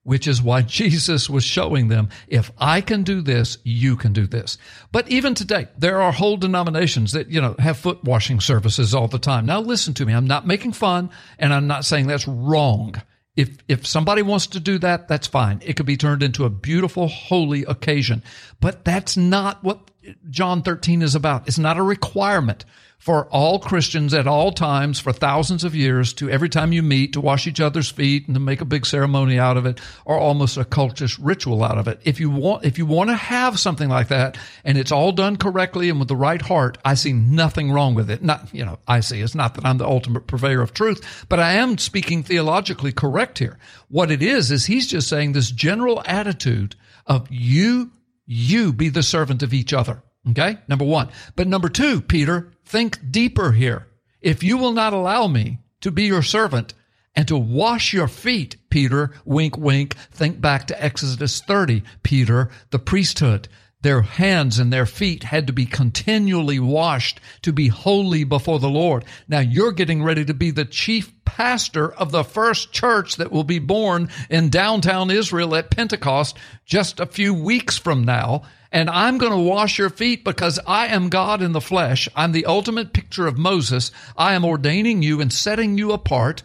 Which 0.04 0.28
is 0.28 0.42
why 0.42 0.62
Jesus 0.62 1.30
was 1.30 1.44
showing 1.44 1.88
them, 1.88 2.10
if 2.28 2.52
I 2.58 2.82
can 2.82 3.04
do 3.04 3.22
this, 3.22 3.58
you 3.64 3.96
can 3.96 4.14
do 4.14 4.26
this. 4.28 4.58
But 4.92 5.10
even 5.10 5.36
today, 5.36 5.68
there 5.78 6.02
are 6.02 6.12
whole 6.12 6.38
denominations 6.38 7.12
that, 7.12 7.30
you 7.30 7.42
know, 7.42 7.56
have 7.60 7.78
foot 7.78 8.04
washing 8.04 8.40
services 8.40 8.96
all 8.96 9.08
the 9.08 9.20
time. 9.20 9.46
Now 9.46 9.60
listen 9.60 9.94
to 9.96 10.06
me. 10.06 10.14
I'm 10.14 10.28
not 10.28 10.48
making 10.48 10.74
fun 10.74 11.10
and 11.38 11.54
I'm 11.54 11.68
not 11.68 11.86
saying 11.86 12.08
that's 12.08 12.28
wrong. 12.28 12.96
If, 13.36 13.58
if 13.68 13.86
somebody 13.86 14.22
wants 14.22 14.48
to 14.48 14.60
do 14.60 14.80
that, 14.80 15.08
that's 15.08 15.28
fine. 15.28 15.62
It 15.64 15.76
could 15.76 15.86
be 15.86 15.96
turned 15.96 16.24
into 16.24 16.44
a 16.44 16.50
beautiful, 16.50 17.08
holy 17.08 17.64
occasion. 17.64 18.24
But 18.60 18.84
that's 18.84 19.16
not 19.16 19.64
what 19.64 19.89
John 20.30 20.62
13 20.62 21.02
is 21.02 21.16
about. 21.16 21.48
It's 21.48 21.58
not 21.58 21.78
a 21.78 21.84
requirement 21.84 22.66
for 23.00 23.28
all 23.28 23.60
Christians 23.60 24.14
at 24.14 24.28
all 24.28 24.52
times 24.52 25.00
for 25.00 25.14
thousands 25.14 25.64
of 25.64 25.74
years 25.74 26.12
to 26.14 26.30
every 26.30 26.50
time 26.50 26.74
you 26.74 26.84
meet 26.84 27.14
to 27.14 27.22
wash 27.22 27.48
each 27.48 27.62
other's 27.62 27.90
feet 27.90 28.28
and 28.28 28.36
to 28.36 28.42
make 28.42 28.60
a 28.60 28.66
big 28.66 28.86
ceremony 28.86 29.40
out 29.40 29.56
of 29.56 29.66
it 29.66 29.80
or 30.04 30.18
almost 30.18 30.58
a 30.58 30.66
cultish 30.66 31.18
ritual 31.20 31.64
out 31.64 31.78
of 31.78 31.88
it. 31.88 32.02
If 32.04 32.20
you 32.20 32.30
want, 32.30 32.66
if 32.66 32.78
you 32.78 32.86
want 32.86 33.10
to 33.10 33.16
have 33.16 33.58
something 33.58 33.88
like 33.88 34.10
that 34.10 34.38
and 34.66 34.78
it's 34.78 34.92
all 34.92 35.14
done 35.14 35.38
correctly 35.38 35.90
and 35.90 35.98
with 35.98 36.10
the 36.10 36.16
right 36.16 36.42
heart, 36.42 36.78
I 36.84 36.96
see 36.96 37.14
nothing 37.14 37.72
wrong 37.72 37.96
with 37.96 38.12
it. 38.12 38.22
Not, 38.22 38.54
you 38.54 38.66
know, 38.66 38.80
I 38.86 39.00
see. 39.00 39.22
It's 39.22 39.36
not 39.36 39.56
that 39.56 39.66
I'm 39.66 39.78
the 39.78 39.88
ultimate 39.88 40.28
purveyor 40.28 40.62
of 40.62 40.74
truth, 40.74 41.26
but 41.30 41.40
I 41.40 41.54
am 41.54 41.78
speaking 41.78 42.22
theologically 42.22 42.92
correct 42.92 43.40
here. 43.40 43.58
What 43.88 44.12
it 44.12 44.22
is, 44.22 44.52
is 44.52 44.66
he's 44.66 44.88
just 44.88 45.08
saying 45.08 45.32
this 45.32 45.52
general 45.52 46.04
attitude 46.06 46.76
of 47.08 47.28
you, 47.32 47.92
you 48.32 48.72
be 48.72 48.90
the 48.90 49.02
servant 49.02 49.42
of 49.42 49.56
each 49.56 49.74
other. 49.74 50.04
Okay. 50.30 50.60
Number 50.68 50.86
one. 50.86 51.10
But 51.36 51.48
number 51.48 51.68
two, 51.68 52.00
Peter, 52.00 52.52
think 52.64 53.12
deeper 53.12 53.54
here. 53.54 53.88
If 54.22 54.44
you 54.44 54.58
will 54.58 54.72
not 54.72 54.94
allow 54.94 55.28
me 55.28 55.58
to 55.82 55.90
be 55.90 56.04
your 56.04 56.22
servant 56.22 56.76
and 57.16 57.28
to 57.28 57.38
wash 57.38 57.92
your 57.92 58.08
feet, 58.08 58.58
Peter, 58.70 59.12
wink, 59.26 59.58
wink, 59.58 59.96
think 60.12 60.40
back 60.40 60.68
to 60.68 60.84
Exodus 60.84 61.42
30, 61.42 61.82
Peter, 62.04 62.52
the 62.70 62.78
priesthood. 62.78 63.48
Their 63.82 64.02
hands 64.02 64.60
and 64.60 64.74
their 64.74 64.86
feet 64.86 65.24
had 65.24 65.48
to 65.48 65.54
be 65.54 65.66
continually 65.66 66.60
washed 66.60 67.22
to 67.44 67.54
be 67.54 67.70
holy 67.70 68.26
before 68.26 68.60
the 68.60 68.70
Lord. 68.70 69.06
Now 69.28 69.40
you're 69.40 69.72
getting 69.72 70.04
ready 70.04 70.26
to 70.26 70.34
be 70.34 70.52
the 70.52 70.66
chief 70.66 71.14
pastor 71.24 71.94
of 71.94 72.12
the 72.12 72.26
first 72.26 72.74
church 72.74 73.16
that 73.16 73.32
will 73.32 73.46
be 73.46 73.60
born 73.60 74.10
in 74.30 74.50
downtown 74.50 75.10
Israel 75.10 75.56
at 75.56 75.72
Pentecost 75.72 76.38
just 76.66 77.00
a 77.00 77.06
few 77.06 77.34
weeks 77.34 77.78
from 77.78 78.04
now 78.04 78.42
and 78.72 78.90
I'm 78.90 79.18
going 79.18 79.32
to 79.32 79.38
wash 79.38 79.80
your 79.80 79.90
feet 79.90 80.24
because 80.24 80.60
I 80.68 80.88
am 80.88 81.10
God 81.10 81.42
in 81.42 81.54
the 81.54 81.62
flesh. 81.62 82.08
I'm 82.16 82.32
the 82.32 82.46
ultimate 82.46 82.94
picture 82.94 83.26
of 83.26 83.38
Moses. 83.38 83.92
I 84.16 84.34
am 84.34 84.46
ordaining 84.46 85.02
you 85.02 85.22
and 85.22 85.34
setting 85.34 85.78
you 85.78 85.92
apart. 85.92 86.44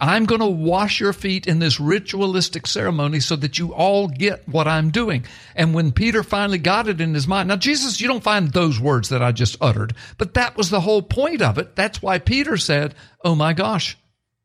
I'm 0.00 0.24
going 0.24 0.40
to 0.40 0.46
wash 0.46 1.00
your 1.00 1.12
feet 1.12 1.46
in 1.46 1.58
this 1.58 1.80
ritualistic 1.80 2.66
ceremony 2.66 3.20
so 3.20 3.36
that 3.36 3.58
you 3.58 3.74
all 3.74 4.08
get 4.08 4.48
what 4.48 4.68
I'm 4.68 4.90
doing. 4.90 5.26
And 5.54 5.74
when 5.74 5.92
Peter 5.92 6.22
finally 6.22 6.58
got 6.58 6.88
it 6.88 7.00
in 7.00 7.12
his 7.14 7.28
mind, 7.28 7.48
now 7.48 7.56
Jesus, 7.56 8.00
you 8.00 8.06
don't 8.06 8.22
find 8.22 8.52
those 8.52 8.80
words 8.80 9.08
that 9.08 9.22
I 9.22 9.32
just 9.32 9.56
uttered, 9.60 9.94
but 10.18 10.34
that 10.34 10.56
was 10.56 10.70
the 10.70 10.80
whole 10.80 11.02
point 11.02 11.42
of 11.42 11.58
it. 11.58 11.76
That's 11.76 12.00
why 12.00 12.18
Peter 12.18 12.56
said, 12.56 12.94
Oh 13.24 13.34
my 13.34 13.52
gosh, 13.52 13.98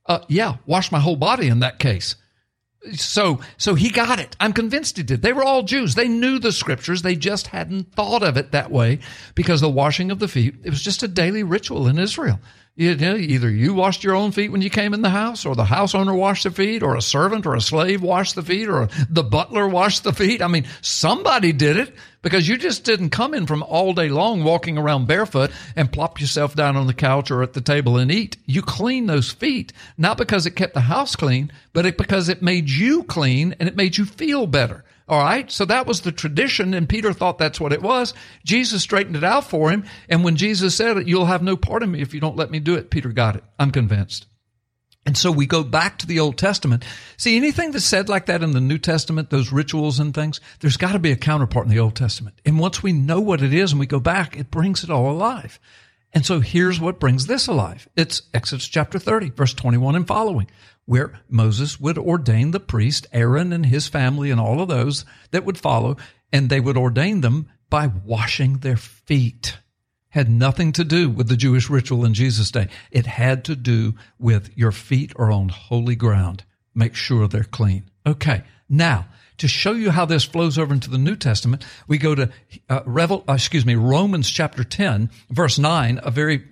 uh, 0.07 0.19
yeah, 0.27 0.57
wash 0.65 0.91
my 0.91 0.99
whole 0.99 1.15
body 1.15 1.47
in 1.47 1.59
that 1.59 1.79
case. 1.79 2.15
So, 2.93 3.39
so 3.57 3.75
he 3.75 3.89
got 3.89 4.19
it. 4.19 4.35
I'm 4.39 4.53
convinced 4.53 4.97
he 4.97 5.03
did. 5.03 5.21
They 5.21 5.33
were 5.33 5.43
all 5.43 5.61
Jews. 5.63 5.93
They 5.93 6.07
knew 6.07 6.39
the 6.39 6.51
scriptures. 6.51 7.03
They 7.03 7.15
just 7.15 7.47
hadn't 7.47 7.93
thought 7.93 8.23
of 8.23 8.37
it 8.37 8.51
that 8.51 8.71
way 8.71 8.99
because 9.35 9.61
the 9.61 9.69
washing 9.69 10.09
of 10.09 10.17
the 10.19 10.27
feet, 10.27 10.55
it 10.63 10.71
was 10.71 10.81
just 10.81 11.03
a 11.03 11.07
daily 11.07 11.43
ritual 11.43 11.87
in 11.87 11.99
Israel. 11.99 12.39
You 12.75 12.95
know, 12.95 13.15
either 13.15 13.49
you 13.49 13.73
washed 13.73 14.03
your 14.03 14.15
own 14.15 14.31
feet 14.31 14.51
when 14.51 14.61
you 14.61 14.69
came 14.69 14.93
in 14.93 15.01
the 15.01 15.09
house, 15.09 15.45
or 15.45 15.55
the 15.55 15.65
house 15.65 15.93
owner 15.93 16.15
washed 16.15 16.45
the 16.45 16.51
feet, 16.51 16.81
or 16.81 16.95
a 16.95 17.01
servant 17.01 17.45
or 17.45 17.53
a 17.53 17.61
slave 17.61 18.01
washed 18.01 18.35
the 18.35 18.41
feet, 18.41 18.69
or 18.69 18.87
the 19.09 19.23
butler 19.23 19.67
washed 19.67 20.03
the 20.03 20.13
feet. 20.13 20.41
I 20.41 20.47
mean, 20.47 20.65
somebody 20.81 21.51
did 21.51 21.75
it 21.75 21.93
because 22.21 22.47
you 22.47 22.57
just 22.57 22.83
didn't 22.83 23.09
come 23.09 23.33
in 23.33 23.45
from 23.45 23.63
all 23.63 23.93
day 23.93 24.09
long 24.09 24.43
walking 24.43 24.77
around 24.77 25.07
barefoot 25.07 25.51
and 25.75 25.91
plop 25.91 26.19
yourself 26.19 26.55
down 26.55 26.75
on 26.75 26.87
the 26.87 26.93
couch 26.93 27.31
or 27.31 27.43
at 27.43 27.53
the 27.53 27.61
table 27.61 27.97
and 27.97 28.11
eat. 28.11 28.37
You 28.45 28.61
clean 28.61 29.07
those 29.07 29.31
feet, 29.31 29.73
not 29.97 30.17
because 30.17 30.45
it 30.45 30.51
kept 30.51 30.73
the 30.73 30.81
house 30.81 31.15
clean, 31.15 31.51
but 31.73 31.85
it, 31.85 31.97
because 31.97 32.29
it 32.29 32.41
made 32.41 32.69
you 32.69 33.03
clean 33.03 33.55
and 33.59 33.67
it 33.67 33.75
made 33.75 33.97
you 33.97 34.05
feel 34.05 34.47
better. 34.47 34.83
All 35.07 35.19
right. 35.19 35.51
So 35.51 35.65
that 35.65 35.87
was 35.87 36.01
the 36.01 36.11
tradition. 36.11 36.73
And 36.73 36.87
Peter 36.87 37.11
thought 37.11 37.37
that's 37.37 37.59
what 37.59 37.73
it 37.73 37.81
was. 37.81 38.13
Jesus 38.45 38.81
straightened 38.81 39.17
it 39.17 39.25
out 39.25 39.43
for 39.43 39.69
him. 39.69 39.83
And 40.07 40.23
when 40.23 40.37
Jesus 40.37 40.73
said 40.73 40.95
it, 40.95 41.07
you'll 41.07 41.25
have 41.25 41.43
no 41.43 41.57
part 41.57 41.83
of 41.83 41.89
me 41.89 42.01
if 42.01 42.13
you 42.13 42.21
don't 42.21 42.37
let 42.37 42.49
me 42.49 42.59
do 42.59 42.75
it, 42.75 42.89
Peter 42.89 43.09
got 43.09 43.35
it. 43.35 43.43
I'm 43.59 43.71
convinced. 43.71 44.27
And 45.05 45.17
so 45.17 45.31
we 45.31 45.47
go 45.47 45.63
back 45.63 45.97
to 45.97 46.07
the 46.07 46.19
Old 46.19 46.37
Testament. 46.37 46.85
See, 47.17 47.35
anything 47.35 47.71
that's 47.71 47.85
said 47.85 48.07
like 48.07 48.27
that 48.27 48.43
in 48.43 48.51
the 48.51 48.61
New 48.61 48.77
Testament, 48.77 49.29
those 49.29 49.51
rituals 49.51 49.99
and 49.99 50.13
things, 50.13 50.39
there's 50.59 50.77
got 50.77 50.91
to 50.91 50.99
be 50.99 51.11
a 51.11 51.15
counterpart 51.15 51.65
in 51.65 51.71
the 51.71 51.79
Old 51.79 51.95
Testament. 51.95 52.39
And 52.45 52.59
once 52.59 52.83
we 52.83 52.93
know 52.93 53.19
what 53.19 53.41
it 53.41 53.53
is 53.53 53.71
and 53.71 53.79
we 53.79 53.87
go 53.87 53.99
back, 53.99 54.37
it 54.37 54.51
brings 54.51 54.83
it 54.83 54.91
all 54.91 55.09
alive. 55.09 55.59
And 56.13 56.25
so 56.25 56.39
here's 56.39 56.79
what 56.79 56.99
brings 56.99 57.25
this 57.25 57.47
alive. 57.47 57.87
It's 57.95 58.23
Exodus 58.33 58.67
chapter 58.67 58.99
30, 58.99 59.29
verse 59.31 59.53
21 59.53 59.95
and 59.95 60.07
following 60.07 60.47
where 60.85 61.19
Moses 61.29 61.79
would 61.79 61.97
ordain 61.97 62.51
the 62.51 62.59
priest, 62.59 63.07
Aaron 63.13 63.53
and 63.53 63.65
his 63.65 63.87
family 63.87 64.29
and 64.29 64.41
all 64.41 64.61
of 64.61 64.67
those 64.67 65.05
that 65.31 65.45
would 65.45 65.57
follow, 65.57 65.95
and 66.33 66.49
they 66.49 66.59
would 66.59 66.77
ordain 66.77 67.21
them 67.21 67.49
by 67.69 67.87
washing 67.87 68.57
their 68.57 68.77
feet. 68.77 69.57
Had 70.11 70.29
nothing 70.29 70.71
to 70.73 70.83
do 70.83 71.09
with 71.09 71.27
the 71.27 71.35
Jewish 71.35 71.69
ritual 71.69 72.05
in 72.05 72.13
Jesus' 72.13 72.51
day. 72.51 72.67
It 72.91 73.05
had 73.05 73.43
to 73.45 73.55
do 73.55 73.95
with 74.19 74.55
your 74.57 74.71
feet 74.71 75.13
are 75.17 75.31
on 75.31 75.49
holy 75.49 75.95
ground. 75.95 76.43
Make 76.75 76.95
sure 76.95 77.27
they're 77.27 77.43
clean. 77.43 77.89
Okay. 78.05 78.43
Now, 78.69 79.07
to 79.37 79.47
show 79.47 79.73
you 79.73 79.91
how 79.91 80.05
this 80.05 80.23
flows 80.23 80.57
over 80.57 80.73
into 80.73 80.89
the 80.89 80.97
New 80.97 81.15
Testament, 81.15 81.65
we 81.87 81.97
go 81.97 82.13
to 82.15 82.29
uh, 82.69 82.81
Revel, 82.85 83.23
uh, 83.27 83.33
excuse 83.33 83.65
me, 83.65 83.75
Romans 83.75 84.29
chapter 84.29 84.63
10, 84.63 85.09
verse 85.29 85.57
9, 85.57 85.99
a 86.03 86.11
very 86.11 86.43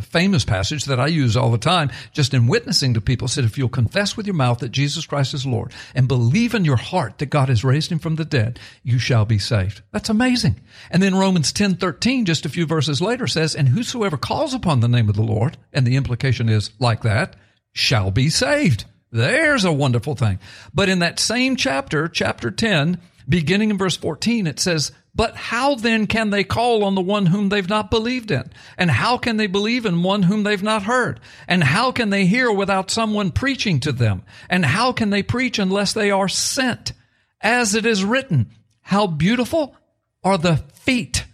famous 0.00 0.44
passage 0.44 0.84
that 0.84 1.00
I 1.00 1.06
use 1.06 1.36
all 1.36 1.50
the 1.50 1.58
time, 1.58 1.90
just 2.12 2.34
in 2.34 2.46
witnessing 2.46 2.94
to 2.94 3.00
people, 3.00 3.28
said, 3.28 3.44
if 3.44 3.56
you'll 3.56 3.68
confess 3.68 4.16
with 4.16 4.26
your 4.26 4.34
mouth 4.34 4.58
that 4.58 4.70
Jesus 4.70 5.06
Christ 5.06 5.34
is 5.34 5.46
Lord 5.46 5.72
and 5.94 6.08
believe 6.08 6.54
in 6.54 6.64
your 6.64 6.76
heart 6.76 7.18
that 7.18 7.30
God 7.30 7.48
has 7.48 7.64
raised 7.64 7.90
him 7.90 7.98
from 7.98 8.16
the 8.16 8.24
dead, 8.24 8.58
you 8.82 8.98
shall 8.98 9.24
be 9.24 9.38
saved. 9.38 9.82
That's 9.92 10.08
amazing. 10.08 10.60
And 10.90 11.02
then 11.02 11.14
Romans 11.14 11.52
10, 11.52 11.76
13, 11.76 12.24
just 12.24 12.46
a 12.46 12.50
few 12.50 12.66
verses 12.66 13.00
later 13.00 13.26
says, 13.26 13.54
and 13.54 13.68
whosoever 13.68 14.16
calls 14.16 14.54
upon 14.54 14.80
the 14.80 14.88
name 14.88 15.08
of 15.08 15.16
the 15.16 15.22
Lord, 15.22 15.56
and 15.72 15.86
the 15.86 15.96
implication 15.96 16.48
is 16.48 16.70
like 16.78 17.02
that, 17.02 17.36
shall 17.72 18.10
be 18.10 18.28
saved. 18.28 18.84
There's 19.12 19.64
a 19.64 19.72
wonderful 19.72 20.16
thing. 20.16 20.38
But 20.74 20.88
in 20.88 20.98
that 20.98 21.18
same 21.18 21.56
chapter, 21.56 22.08
chapter 22.08 22.50
10, 22.50 23.00
beginning 23.28 23.70
in 23.70 23.78
verse 23.78 23.96
14, 23.96 24.46
it 24.46 24.60
says, 24.60 24.92
but 25.14 25.34
how 25.34 25.76
then 25.76 26.06
can 26.06 26.28
they 26.28 26.44
call 26.44 26.84
on 26.84 26.94
the 26.94 27.00
one 27.00 27.26
whom 27.26 27.48
they've 27.48 27.68
not 27.68 27.90
believed 27.90 28.30
in? 28.30 28.52
And 28.76 28.90
how 28.90 29.16
can 29.16 29.38
they 29.38 29.46
believe 29.46 29.86
in 29.86 30.02
one 30.02 30.24
whom 30.24 30.42
they've 30.42 30.62
not 30.62 30.82
heard? 30.82 31.20
And 31.48 31.64
how 31.64 31.90
can 31.90 32.10
they 32.10 32.26
hear 32.26 32.52
without 32.52 32.90
someone 32.90 33.32
preaching 33.32 33.80
to 33.80 33.92
them? 33.92 34.24
And 34.50 34.64
how 34.64 34.92
can 34.92 35.08
they 35.08 35.22
preach 35.22 35.58
unless 35.58 35.94
they 35.94 36.10
are 36.10 36.28
sent? 36.28 36.92
As 37.40 37.74
it 37.74 37.86
is 37.86 38.04
written, 38.04 38.50
how 38.82 39.06
beautiful 39.06 39.74
are 40.22 40.36
the 40.36 40.58
feet 40.74 41.24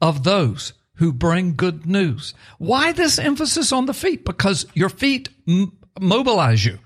of 0.00 0.24
those 0.24 0.74
who 0.96 1.12
bring 1.12 1.54
good 1.54 1.86
news. 1.86 2.34
Why 2.58 2.92
this 2.92 3.18
emphasis 3.18 3.72
on 3.72 3.86
the 3.86 3.94
feet? 3.94 4.24
Because 4.24 4.66
your 4.74 4.88
feet 4.88 5.30
m- 5.48 5.78
mobilize 6.00 6.64
you. 6.64 6.78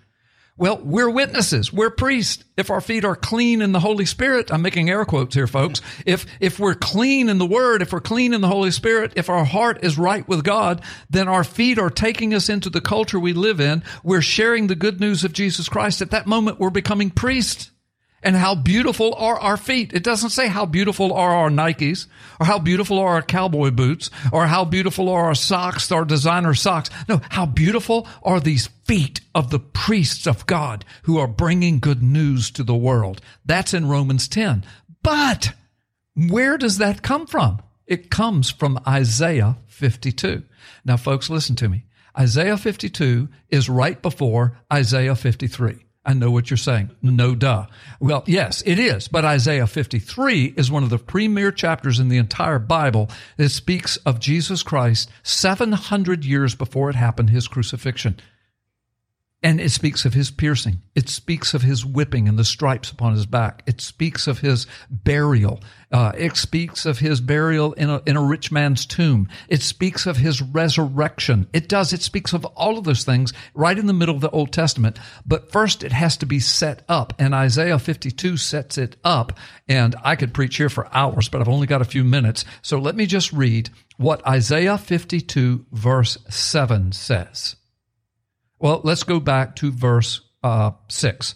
Well, 0.59 0.81
we're 0.83 1.11
witnesses. 1.11 1.71
We're 1.71 1.91
priests. 1.91 2.43
If 2.57 2.71
our 2.71 2.81
feet 2.81 3.05
are 3.05 3.15
clean 3.15 3.61
in 3.61 3.73
the 3.73 3.81
Holy 3.81 4.07
Spirit, 4.07 4.51
I'm 4.51 4.63
making 4.63 4.89
air 4.89 5.05
quotes 5.05 5.35
here, 5.35 5.47
folks. 5.47 5.83
If, 6.07 6.25
if 6.41 6.59
we're 6.59 6.75
clean 6.75 7.29
in 7.29 7.37
the 7.37 7.45
Word, 7.45 7.83
if 7.83 7.93
we're 7.93 8.01
clean 8.01 8.33
in 8.33 8.41
the 8.41 8.49
Holy 8.49 8.71
Spirit, 8.71 9.13
if 9.17 9.29
our 9.29 9.45
heart 9.45 9.85
is 9.85 9.99
right 9.99 10.27
with 10.27 10.45
God, 10.45 10.81
then 11.11 11.29
our 11.29 11.45
feet 11.45 11.79
are 11.79 11.91
taking 11.91 12.33
us 12.33 12.49
into 12.49 12.71
the 12.71 12.81
culture 12.81 13.21
we 13.21 13.35
live 13.35 13.61
in. 13.61 13.83
We're 14.03 14.23
sharing 14.23 14.67
the 14.67 14.75
good 14.75 14.99
news 14.99 15.25
of 15.25 15.35
Jesus 15.35 15.69
Christ. 15.69 16.01
At 16.01 16.13
that 16.13 16.27
moment, 16.27 16.59
we're 16.59 16.71
becoming 16.71 17.11
priests 17.11 17.71
and 18.27 18.35
how 18.35 18.57
beautiful 18.57 19.15
are 19.15 19.39
our 19.39 19.57
feet. 19.57 19.93
It 19.93 20.03
doesn't 20.03 20.31
say 20.31 20.49
how 20.49 20.67
beautiful 20.67 21.13
are 21.13 21.31
our 21.31 21.49
Nikes 21.49 22.09
or 22.41 22.47
how 22.47 22.59
beautiful 22.59 22.99
are 22.99 23.15
our 23.15 23.23
cowboy 23.23 23.71
boots 23.71 24.11
or 24.33 24.49
how 24.49 24.65
beautiful 24.65 25.09
are 25.09 25.27
our 25.27 25.35
socks, 25.37 25.93
our 25.93 26.05
designer 26.05 26.53
socks. 26.53 26.91
No, 27.09 27.21
how 27.29 27.47
beautiful 27.47 28.09
are 28.25 28.41
these 28.41 28.67
feet 28.85 29.21
of 29.33 29.51
the 29.51 29.61
priests 29.61 30.27
of 30.27 30.45
God 30.45 30.85
who 31.05 31.19
are 31.19 31.29
bringing 31.29 31.79
good 31.79 32.03
news 32.03 32.51
to 32.51 32.65
the 32.65 32.75
world. 32.75 33.21
That's 33.45 33.73
in 33.73 33.87
Romans 33.87 34.27
10. 34.27 34.65
But 35.05 35.53
where 36.17 36.59
does 36.59 36.79
that 36.79 37.03
come 37.03 37.29
from? 37.29 37.63
It 37.87 38.11
comes 38.11 38.51
from 38.51 38.81
Isaiah 38.89 39.57
52. 39.69 40.43
Now, 40.85 40.97
folks, 40.97 41.31
listen 41.31 41.55
to 41.57 41.69
me. 41.69 41.85
Isaiah 42.19 42.57
52 42.57 43.29
is 43.51 43.69
right 43.69 44.03
before 44.03 44.59
Isaiah 44.73 45.15
53. 45.15 45.86
I 46.07 46.15
know 46.15 46.31
what 46.31 46.51
you're 46.51 46.57
saying. 46.57 46.91
No 47.03 47.35
duh. 47.35 47.67
Well, 47.99 48.23
yes, 48.27 48.63
it 48.65 48.79
is. 48.79 49.09
But 49.09 49.25
Isaiah 49.25 49.67
53 49.67 50.55
is 50.57 50.71
one 50.71 50.85
of 50.85 50.91
the 50.91 50.99
premier 50.99 51.51
chapters 51.51 51.99
in 51.99 52.09
the 52.09 52.17
entire 52.17 52.61
Bible 52.61 53.11
that 53.39 53.49
speaks 53.49 53.97
of 53.99 54.21
Jesus 54.21 54.63
Christ 54.63 55.11
700 55.25 56.25
years 56.25 56.55
before 56.55 56.91
it 56.91 56.97
happened, 56.97 57.31
his 57.31 57.49
crucifixion. 57.49 58.21
And 59.43 59.61
it 59.61 59.71
speaks 59.71 60.05
of 60.05 60.15
his 60.15 60.31
piercing. 60.31 60.81
It 60.95 61.09
speaks 61.11 61.53
of 61.53 61.63
his 61.63 61.85
whipping 61.85 62.27
and 62.27 62.39
the 62.39 62.45
stripes 62.45 62.91
upon 62.91 63.13
his 63.13 63.27
back. 63.27 63.63
It 63.67 63.81
speaks 63.81 64.27
of 64.27 64.41
his 64.41 64.67
burial. 64.91 65.61
Uh, 65.93 66.13
it 66.17 66.37
speaks 66.37 66.87
of 66.87 66.99
his 66.99 67.21
burial 67.21 67.75
in 67.75 67.91
a, 67.91 68.03
in 68.07 68.17
a 68.17 68.25
rich 68.25 68.51
man's 68.51 68.87
tomb. 68.87 69.29
It 69.49 69.63
speaks 69.63 70.07
of 70.07 70.17
his 70.17 70.41
resurrection. 70.41 71.49
It 71.53 71.69
does. 71.69 71.93
It 71.93 72.03
speaks 72.03 72.33
of 72.33 72.45
all 72.47 72.79
of 72.79 72.85
those 72.85 73.05
things 73.05 73.35
right 73.55 73.79
in 73.79 73.87
the 73.87 73.93
middle 73.93 74.15
of 74.15 74.23
the 74.23 74.31
Old 74.31 74.53
Testament. 74.53 74.99
But 75.27 75.53
first, 75.53 75.85
it 75.85 75.93
has 75.93 76.17
to 76.19 76.27
be 76.27 76.41
set 76.41 76.83
up. 76.89 77.13
And 77.19 77.35
Isaiah 77.35 77.79
52 77.79 78.39
sets 78.39 78.79
it 78.79 78.97
up. 79.05 79.39
And 79.69 79.95
I 80.03 80.17
could 80.17 80.35
preach 80.35 80.57
here 80.57 80.71
for 80.71 80.89
hours, 80.93 81.29
but 81.29 81.43
I've 81.43 81.49
only 81.49 81.67
got 81.67 81.83
a 81.83 81.87
few 81.87 82.05
minutes. 82.05 82.47
So 82.63 82.79
let 82.79 82.97
me 82.97 83.05
just 83.05 83.33
read 83.33 83.69
what 83.99 84.27
Isaiah 84.27 84.79
52 84.79 85.67
verse 85.73 86.19
7 86.29 86.93
says. 86.93 87.57
Well, 88.59 88.81
let's 88.85 89.03
go 89.03 89.21
back 89.21 89.57
to 89.57 89.71
verse 89.71 90.21
uh, 90.43 90.73
6. 90.89 91.35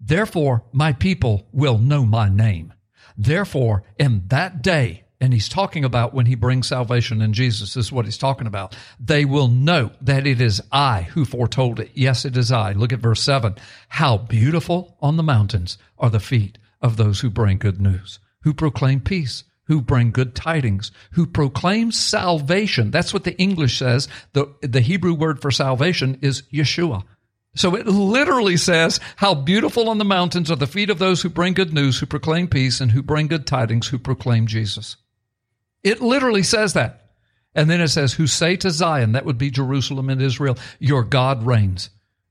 Therefore, 0.00 0.64
my 0.72 0.92
people 0.92 1.48
will 1.52 1.78
know 1.78 2.04
my 2.04 2.28
name. 2.28 2.72
Therefore, 3.16 3.84
in 3.98 4.24
that 4.28 4.62
day, 4.62 5.04
and 5.20 5.32
he's 5.32 5.48
talking 5.48 5.84
about 5.84 6.12
when 6.12 6.26
he 6.26 6.34
brings 6.34 6.68
salvation 6.68 7.22
in 7.22 7.32
Jesus, 7.32 7.74
this 7.74 7.86
is 7.86 7.92
what 7.92 8.04
he's 8.04 8.18
talking 8.18 8.46
about. 8.46 8.76
They 9.00 9.24
will 9.24 9.48
know 9.48 9.92
that 10.02 10.26
it 10.26 10.40
is 10.40 10.62
I 10.70 11.02
who 11.02 11.24
foretold 11.24 11.80
it. 11.80 11.90
Yes, 11.94 12.24
it 12.24 12.36
is 12.36 12.52
I. 12.52 12.72
Look 12.72 12.92
at 12.92 13.00
verse 13.00 13.22
7. 13.22 13.56
How 13.88 14.18
beautiful 14.18 14.96
on 15.00 15.16
the 15.16 15.22
mountains 15.22 15.78
are 15.98 16.10
the 16.10 16.20
feet 16.20 16.58
of 16.82 16.96
those 16.96 17.20
who 17.20 17.30
bring 17.30 17.56
good 17.56 17.80
news, 17.80 18.18
who 18.42 18.52
proclaim 18.52 19.00
peace 19.00 19.44
who 19.66 19.80
bring 19.80 20.10
good 20.10 20.34
tidings, 20.34 20.92
who 21.12 21.26
proclaim 21.26 21.92
salvation. 21.92 22.90
That's 22.90 23.12
what 23.12 23.24
the 23.24 23.36
English 23.36 23.78
says. 23.78 24.08
The, 24.32 24.52
the 24.62 24.80
Hebrew 24.80 25.14
word 25.14 25.40
for 25.40 25.50
salvation 25.50 26.18
is 26.22 26.42
Yeshua. 26.52 27.04
So 27.56 27.74
it 27.74 27.86
literally 27.86 28.58
says, 28.58 29.00
how 29.16 29.34
beautiful 29.34 29.88
on 29.88 29.98
the 29.98 30.04
mountains 30.04 30.50
are 30.50 30.56
the 30.56 30.66
feet 30.66 30.90
of 30.90 30.98
those 30.98 31.22
who 31.22 31.30
bring 31.30 31.54
good 31.54 31.72
news, 31.72 31.98
who 31.98 32.06
proclaim 32.06 32.48
peace, 32.48 32.80
and 32.80 32.92
who 32.92 33.02
bring 33.02 33.28
good 33.28 33.46
tidings, 33.46 33.88
who 33.88 33.98
proclaim 33.98 34.46
Jesus. 34.46 34.96
It 35.82 36.02
literally 36.02 36.42
says 36.42 36.74
that. 36.74 37.12
And 37.54 37.70
then 37.70 37.80
it 37.80 37.88
says, 37.88 38.12
who 38.12 38.26
say 38.26 38.56
to 38.56 38.70
Zion, 38.70 39.12
that 39.12 39.24
would 39.24 39.38
be 39.38 39.50
Jerusalem 39.50 40.10
and 40.10 40.20
Israel, 40.20 40.58
your 40.78 41.02
God 41.02 41.46
reigns. 41.46 41.88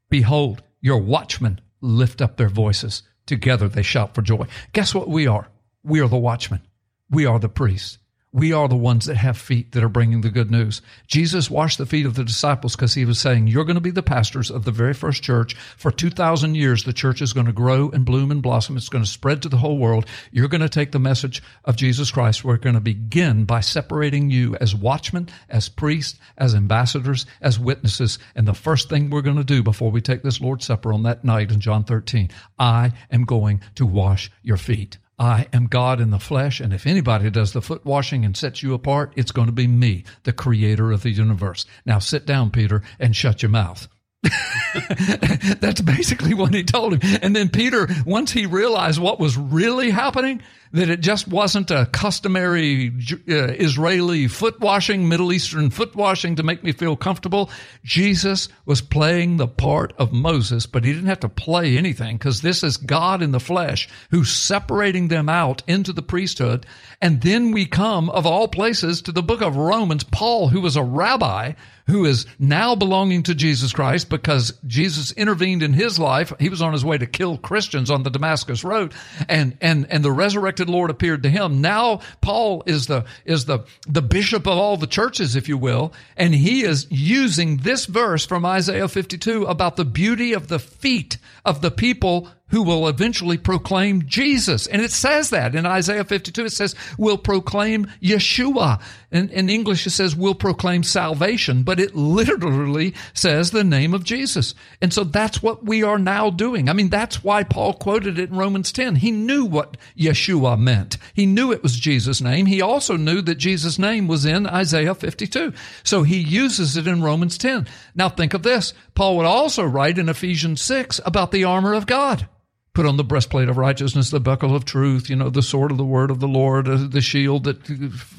Behold, 0.10 0.62
your 0.80 1.00
watchmen 1.00 1.60
lift 1.82 2.22
up 2.22 2.38
their 2.38 2.50
voices. 2.50 3.02
Together 3.26 3.68
they 3.68 3.82
shout 3.82 4.14
for 4.14 4.22
joy. 4.22 4.46
Guess 4.74 4.94
what 4.94 5.10
we 5.10 5.26
are? 5.26 5.48
We 5.84 6.00
are 6.02 6.08
the 6.08 6.18
watchmen. 6.18 6.62
We 7.10 7.26
are 7.26 7.40
the 7.40 7.50
priests. 7.50 8.00
We 8.36 8.52
are 8.52 8.68
the 8.68 8.76
ones 8.76 9.06
that 9.06 9.16
have 9.16 9.38
feet 9.38 9.72
that 9.72 9.84
are 9.84 9.88
bringing 9.88 10.20
the 10.20 10.30
good 10.30 10.52
news. 10.52 10.82
Jesus 11.08 11.50
washed 11.50 11.78
the 11.78 11.86
feet 11.86 12.06
of 12.06 12.16
the 12.16 12.24
disciples 12.26 12.76
because 12.76 12.94
he 12.94 13.06
was 13.06 13.18
saying, 13.18 13.48
You're 13.48 13.64
going 13.64 13.76
to 13.76 13.82
be 13.82 13.92
the 13.92 14.04
pastors 14.04 14.52
of 14.52 14.66
the 14.66 14.74
very 14.74 14.94
first 14.94 15.24
church. 15.24 15.54
For 15.78 15.90
2,000 15.90 16.54
years, 16.54 16.84
the 16.84 16.92
church 16.92 17.22
is 17.22 17.32
going 17.32 17.46
to 17.46 17.54
grow 17.54 17.90
and 17.92 18.04
bloom 18.04 18.32
and 18.32 18.42
blossom. 18.42 18.76
It's 18.76 18.90
going 18.90 19.06
to 19.06 19.10
spread 19.10 19.42
to 19.44 19.48
the 19.48 19.56
whole 19.56 19.78
world. 19.78 20.06
You're 20.34 20.50
going 20.50 20.60
to 20.60 20.68
take 20.68 20.92
the 20.92 21.00
message 21.00 21.42
of 21.64 21.78
Jesus 21.78 22.12
Christ. 22.12 22.44
We're 22.44 22.58
going 22.58 22.76
to 22.76 22.82
begin 22.82 23.46
by 23.46 23.62
separating 23.62 24.30
you 24.30 24.58
as 24.58 24.76
watchmen, 24.76 25.30
as 25.48 25.70
priests, 25.70 26.20
as 26.38 26.56
ambassadors, 26.56 27.26
as 27.40 27.58
witnesses. 27.58 28.20
And 28.36 28.46
the 28.46 28.54
first 28.54 28.90
thing 28.90 29.10
we're 29.10 29.22
going 29.22 29.38
to 29.38 29.46
do 29.46 29.64
before 29.64 29.92
we 29.92 30.02
take 30.02 30.24
this 30.24 30.42
Lord's 30.42 30.66
Supper 30.66 30.92
on 30.92 31.04
that 31.04 31.24
night 31.24 31.54
in 31.54 31.62
John 31.62 31.86
13, 31.86 32.32
I 32.60 32.92
am 33.10 33.24
going 33.24 33.62
to 33.76 33.86
wash 33.86 34.30
your 34.44 34.58
feet. 34.58 34.98
I 35.18 35.48
am 35.54 35.68
God 35.68 36.02
in 36.02 36.10
the 36.10 36.20
flesh, 36.20 36.60
and 36.60 36.74
if 36.74 36.86
anybody 36.86 37.30
does 37.30 37.54
the 37.54 37.62
foot 37.62 37.86
washing 37.86 38.26
and 38.26 38.36
sets 38.36 38.62
you 38.62 38.74
apart, 38.74 39.14
it's 39.16 39.32
going 39.32 39.48
to 39.48 39.54
be 39.54 39.68
me, 39.68 40.04
the 40.24 40.34
creator 40.34 40.92
of 40.92 41.04
the 41.04 41.12
universe. 41.12 41.66
Now 41.86 42.00
sit 42.00 42.26
down, 42.26 42.52
Peter, 42.52 42.84
and 43.00 43.16
shut 43.16 43.42
your 43.42 43.52
mouth. 43.52 43.88
That's 45.60 45.82
basically 45.82 46.34
what 46.34 46.54
he 46.54 46.64
told 46.64 46.94
him. 46.94 47.20
And 47.22 47.36
then 47.36 47.50
Peter, 47.50 47.88
once 48.06 48.32
he 48.32 48.46
realized 48.46 49.00
what 49.00 49.20
was 49.20 49.38
really 49.38 49.92
happening, 49.92 50.42
that 50.72 50.90
it 50.90 51.02
just 51.02 51.28
wasn't 51.28 51.72
a 51.72 51.88
customary 51.92 52.92
uh, 53.30 53.54
Israeli 53.54 54.28
foot 54.28 54.60
washing, 54.60 55.08
Middle 55.08 55.32
Eastern 55.32 55.70
foot 55.70 55.96
washing 55.96 56.36
to 56.36 56.44
make 56.44 56.64
me 56.64 56.72
feel 56.72 56.96
comfortable. 56.96 57.50
Jesus 57.84 58.50
was 58.66 58.82
playing 58.82 59.38
the 59.38 59.48
part 59.48 59.94
of 59.98 60.12
Moses, 60.12 60.66
but 60.66 60.84
he 60.84 60.94
didn't 60.94 61.10
have 61.10 61.22
to 61.22 61.30
play 61.30 61.78
anything 61.78 62.18
because 62.18 62.42
this 62.42 62.64
is 62.64 62.78
God 62.78 63.22
in 63.22 63.32
the 63.32 63.40
flesh 63.40 63.88
who's 64.12 64.32
separating 64.32 65.08
them 65.08 65.30
out 65.30 65.64
into 65.68 65.94
the 65.94 66.02
priesthood. 66.02 66.66
And 67.02 67.22
then 67.22 67.52
we 67.52 67.66
come, 67.66 68.10
of 68.10 68.26
all 68.26 68.48
places, 68.48 69.02
to 69.04 69.12
the 69.12 69.24
book 69.24 69.42
of 69.42 69.56
Romans, 69.56 70.04
Paul, 70.04 70.50
who 70.50 70.62
was 70.62 70.76
a 70.76 70.84
rabbi, 70.84 71.54
who 71.88 72.06
is 72.06 72.26
now 72.40 72.76
belonging 72.76 73.24
to 73.24 73.36
Jesus 73.36 73.72
Christ 73.72 74.10
because 74.10 74.54
Jesus 74.66 75.12
intervened 75.12 75.62
in 75.62 75.74
his 75.74 76.00
life. 76.00 76.34
He 76.40 76.50
was 76.50 76.62
on 76.62 76.74
his 76.74 76.84
way 76.84 76.98
to 76.98 77.06
kill 77.06 77.38
Christians 77.38 77.92
on 77.92 78.04
the 78.04 78.10
Damascus 78.10 78.64
road 78.64 78.94
and, 79.30 79.58
and, 79.62 79.86
and 79.92 80.04
the 80.04 80.12
resurrected 80.56 80.70
Lord 80.70 80.90
appeared 80.90 81.24
to 81.24 81.30
him. 81.30 81.62
Now 81.62 82.00
Paul 82.22 82.64
is 82.66 82.88
the, 82.88 83.06
is 83.26 83.46
the, 83.46 83.66
the 83.88 84.02
bishop 84.02 84.48
of 84.48 84.58
all 84.58 84.78
the 84.78 84.88
churches, 84.88 85.36
if 85.36 85.50
you 85.50 85.58
will, 85.58 85.94
and 86.16 86.34
he 86.34 86.64
is 86.64 86.88
using 86.90 87.58
this 87.58 87.86
verse 87.86 88.26
from 88.26 88.46
Isaiah 88.46 88.88
52 88.88 89.46
about 89.46 89.76
the 89.76 89.86
beauty 89.86 90.34
of 90.34 90.48
the 90.48 90.60
feet 90.60 91.18
of 91.44 91.62
the 91.62 91.72
people 91.72 92.30
who 92.50 92.62
will 92.62 92.88
eventually 92.88 93.38
proclaim 93.38 94.06
Jesus. 94.06 94.68
And 94.68 94.82
it 94.82 94.92
says 94.92 95.32
that 95.32 95.56
in 95.56 95.66
Isaiah 95.66 96.04
52, 96.04 96.46
it 96.46 96.52
says, 96.52 96.76
will 96.98 97.18
proclaim 97.18 97.88
Yeshua. 98.02 98.82
In, 99.12 99.30
in 99.30 99.50
English, 99.50 99.88
it 99.88 99.92
says, 99.92 100.16
will 100.16 100.36
proclaim 100.36 100.84
salvation, 100.84 101.64
but 101.64 101.80
it 101.80 101.96
literally 101.96 102.94
says 103.14 103.50
the 103.50 103.64
name 103.64 103.96
of 103.96 104.04
Jesus. 104.04 104.54
And 104.80 104.94
so 104.94 105.04
that's 105.04 105.42
what 105.42 105.66
we 105.66 105.82
are 105.82 105.98
now 105.98 106.30
doing. 106.30 106.70
I 106.70 106.74
mean, 106.74 106.90
that's 106.90 107.24
why 107.24 107.44
Paul 107.44 107.74
quoted 107.74 108.20
it 108.20 108.30
in 108.30 108.38
Romans 108.38 108.72
10. 108.72 108.98
He 108.98 109.10
knew 109.10 109.46
what 109.46 109.78
Yeshua 109.98 110.60
meant. 110.60 110.98
He 111.16 111.26
knew 111.26 111.52
it 111.52 111.64
was 111.64 111.80
Jesus' 111.80 112.22
name. 112.22 112.46
He 112.46 112.62
also 112.62 112.96
knew 112.96 113.22
that 113.24 113.36
Jesus' 113.36 113.80
name 113.80 114.08
was 114.08 114.24
in 114.24 114.46
Isaiah 114.46 114.94
52. 114.94 115.52
So 115.84 116.04
he 116.04 116.18
uses 116.18 116.78
it 116.78 116.86
in 116.86 117.02
Romans 117.02 117.40
10. 117.40 117.66
Now 117.96 118.10
think 118.10 118.36
of 118.36 118.44
this. 118.44 118.76
Paul 118.94 119.18
would 119.18 119.26
also 119.26 119.64
write 119.64 119.98
in 119.98 120.10
Ephesians 120.10 120.62
6 120.62 121.02
about 121.06 121.32
the 121.32 121.44
armor 121.44 121.74
of 121.74 121.88
God 121.88 122.28
put 122.76 122.86
on 122.86 122.98
the 122.98 123.04
breastplate 123.04 123.50
of 123.50 123.58
righteousness, 123.58 124.12
the 124.12 124.20
buckle 124.20 124.56
of 124.56 124.66
truth, 124.66 125.10
you 125.10 125.16
know, 125.16 125.30
the 125.30 125.42
sword 125.42 125.72
of 125.72 125.78
the 125.78 125.86
word 125.86 126.12
of 126.12 126.20
the 126.20 126.28
Lord, 126.28 126.68
uh, 126.68 126.86
the 126.88 127.02
shield 127.02 127.46
that 127.46 127.70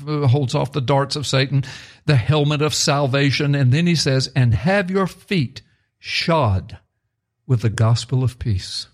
uh, 0.08 0.26
holds 0.26 0.54
off 0.54 0.72
the 0.72 0.80
darts 0.80 1.14
of 1.14 1.26
Satan, 1.26 1.62
the 2.06 2.16
helmet 2.16 2.62
of 2.62 2.74
salvation. 2.74 3.54
And 3.54 3.70
then 3.70 3.86
he 3.86 3.94
says, 3.94 4.32
and 4.34 4.54
have 4.54 4.90
your 4.90 5.06
feet 5.06 5.62
shod 5.98 6.78
with 7.46 7.60
the 7.60 7.70
gospel 7.70 8.24
of 8.24 8.38
peace. 8.38 8.88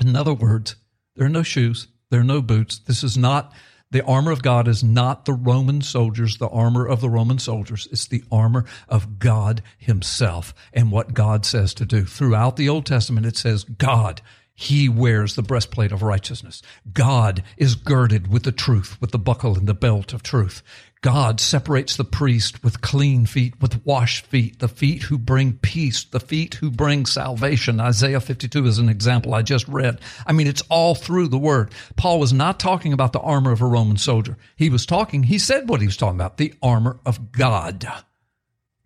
In 0.00 0.14
other 0.14 0.34
words, 0.34 0.76
there 1.16 1.26
are 1.26 1.30
no 1.30 1.42
shoes, 1.42 1.88
there 2.10 2.20
are 2.20 2.24
no 2.24 2.42
boots. 2.42 2.78
This 2.78 3.02
is 3.02 3.16
not 3.16 3.52
the 3.90 4.04
armor 4.04 4.32
of 4.32 4.42
God 4.42 4.68
is 4.68 4.84
not 4.84 5.24
the 5.24 5.32
Roman 5.32 5.80
soldiers, 5.80 6.36
the 6.36 6.48
armor 6.48 6.86
of 6.86 7.00
the 7.00 7.08
Roman 7.08 7.38
soldiers. 7.38 7.88
It's 7.90 8.06
the 8.06 8.22
armor 8.30 8.66
of 8.86 9.18
God 9.18 9.62
himself 9.78 10.54
and 10.74 10.92
what 10.92 11.14
God 11.14 11.46
says 11.46 11.72
to 11.74 11.86
do. 11.86 12.04
Throughout 12.04 12.56
the 12.56 12.68
Old 12.68 12.84
Testament, 12.84 13.24
it 13.24 13.38
says 13.38 13.64
God 13.64 14.20
he 14.60 14.88
wears 14.88 15.36
the 15.36 15.42
breastplate 15.42 15.92
of 15.92 16.02
righteousness. 16.02 16.62
God 16.92 17.44
is 17.56 17.76
girded 17.76 18.26
with 18.26 18.42
the 18.42 18.50
truth, 18.50 19.00
with 19.00 19.12
the 19.12 19.18
buckle 19.18 19.56
and 19.56 19.68
the 19.68 19.72
belt 19.72 20.12
of 20.12 20.24
truth. 20.24 20.64
God 21.00 21.40
separates 21.40 21.94
the 21.94 22.02
priest 22.02 22.64
with 22.64 22.80
clean 22.80 23.24
feet, 23.24 23.54
with 23.60 23.86
washed 23.86 24.26
feet, 24.26 24.58
the 24.58 24.66
feet 24.66 25.04
who 25.04 25.16
bring 25.16 25.52
peace, 25.52 26.02
the 26.02 26.18
feet 26.18 26.54
who 26.54 26.72
bring 26.72 27.06
salvation. 27.06 27.78
Isaiah 27.78 28.20
52 28.20 28.66
is 28.66 28.80
an 28.80 28.88
example 28.88 29.32
I 29.32 29.42
just 29.42 29.68
read. 29.68 30.00
I 30.26 30.32
mean, 30.32 30.48
it's 30.48 30.64
all 30.68 30.96
through 30.96 31.28
the 31.28 31.38
word. 31.38 31.70
Paul 31.94 32.18
was 32.18 32.32
not 32.32 32.58
talking 32.58 32.92
about 32.92 33.12
the 33.12 33.20
armor 33.20 33.52
of 33.52 33.62
a 33.62 33.66
Roman 33.66 33.96
soldier. 33.96 34.36
He 34.56 34.70
was 34.70 34.86
talking, 34.86 35.22
he 35.22 35.38
said 35.38 35.68
what 35.68 35.80
he 35.80 35.86
was 35.86 35.96
talking 35.96 36.18
about, 36.18 36.36
the 36.36 36.54
armor 36.60 36.98
of 37.06 37.30
God. 37.30 37.86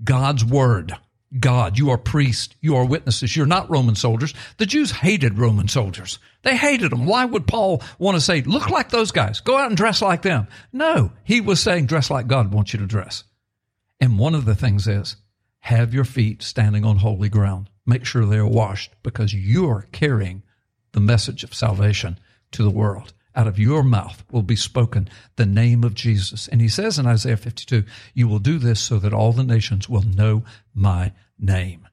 God's 0.04 0.44
word. 0.44 0.98
God. 1.38 1.78
You 1.78 1.90
are 1.90 1.98
priests. 1.98 2.54
You 2.60 2.76
are 2.76 2.84
witnesses. 2.84 3.36
You're 3.36 3.46
not 3.46 3.70
Roman 3.70 3.94
soldiers. 3.94 4.34
The 4.58 4.66
Jews 4.66 4.90
hated 4.90 5.38
Roman 5.38 5.68
soldiers. 5.68 6.18
They 6.42 6.56
hated 6.56 6.92
them. 6.92 7.06
Why 7.06 7.24
would 7.24 7.46
Paul 7.46 7.82
want 7.98 8.16
to 8.16 8.20
say, 8.20 8.42
look 8.42 8.70
like 8.70 8.90
those 8.90 9.12
guys? 9.12 9.40
Go 9.40 9.56
out 9.56 9.68
and 9.68 9.76
dress 9.76 10.02
like 10.02 10.22
them. 10.22 10.48
No, 10.72 11.12
he 11.24 11.40
was 11.40 11.60
saying, 11.60 11.86
dress 11.86 12.10
like 12.10 12.26
God 12.26 12.52
wants 12.52 12.72
you 12.72 12.80
to 12.80 12.86
dress. 12.86 13.24
And 14.00 14.18
one 14.18 14.34
of 14.34 14.44
the 14.44 14.54
things 14.54 14.88
is, 14.88 15.16
have 15.60 15.94
your 15.94 16.04
feet 16.04 16.42
standing 16.42 16.84
on 16.84 16.96
holy 16.96 17.28
ground. 17.28 17.70
Make 17.86 18.04
sure 18.04 18.26
they're 18.26 18.46
washed 18.46 18.92
because 19.02 19.32
you're 19.32 19.86
carrying 19.92 20.42
the 20.92 21.00
message 21.00 21.44
of 21.44 21.54
salvation 21.54 22.18
to 22.50 22.62
the 22.62 22.70
world 22.70 23.12
out 23.34 23.46
of 23.46 23.58
your 23.58 23.82
mouth 23.82 24.24
will 24.30 24.42
be 24.42 24.56
spoken 24.56 25.08
the 25.36 25.46
name 25.46 25.84
of 25.84 25.94
Jesus. 25.94 26.48
And 26.48 26.60
he 26.60 26.68
says 26.68 26.98
in 26.98 27.06
Isaiah 27.06 27.36
52, 27.36 27.84
you 28.14 28.28
will 28.28 28.38
do 28.38 28.58
this 28.58 28.80
so 28.80 28.98
that 28.98 29.14
all 29.14 29.32
the 29.32 29.44
nations 29.44 29.88
will 29.88 30.02
know 30.02 30.44
my 30.74 31.12
name. 31.38 31.88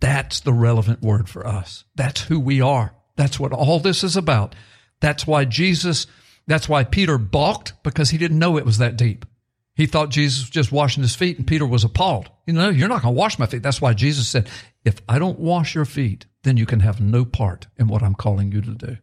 That's 0.00 0.40
the 0.40 0.52
relevant 0.52 1.02
word 1.02 1.28
for 1.28 1.46
us. 1.46 1.84
That's 1.94 2.22
who 2.22 2.40
we 2.40 2.60
are. 2.60 2.94
That's 3.16 3.38
what 3.38 3.52
all 3.52 3.80
this 3.80 4.02
is 4.02 4.16
about. 4.16 4.54
That's 5.00 5.26
why 5.26 5.44
Jesus, 5.44 6.06
that's 6.46 6.68
why 6.68 6.84
Peter 6.84 7.18
balked 7.18 7.74
because 7.82 8.10
he 8.10 8.18
didn't 8.18 8.38
know 8.38 8.56
it 8.56 8.64
was 8.64 8.78
that 8.78 8.96
deep. 8.96 9.26
He 9.74 9.86
thought 9.86 10.10
Jesus 10.10 10.42
was 10.42 10.50
just 10.50 10.72
washing 10.72 11.02
his 11.02 11.14
feet 11.14 11.38
and 11.38 11.46
Peter 11.46 11.66
was 11.66 11.84
appalled. 11.84 12.30
You 12.46 12.54
know, 12.54 12.68
you're 12.68 12.88
not 12.88 13.02
going 13.02 13.14
to 13.14 13.18
wash 13.18 13.38
my 13.38 13.46
feet. 13.46 13.62
That's 13.62 13.80
why 13.80 13.94
Jesus 13.94 14.28
said, 14.28 14.48
If 14.84 15.00
I 15.08 15.18
don't 15.18 15.38
wash 15.38 15.74
your 15.74 15.84
feet, 15.84 16.26
then 16.42 16.56
you 16.56 16.66
can 16.66 16.80
have 16.80 17.00
no 17.00 17.24
part 17.24 17.66
in 17.78 17.88
what 17.88 18.02
I'm 18.02 18.14
calling 18.14 18.52
you 18.52 18.60
to 18.60 18.74
do. 18.74 18.96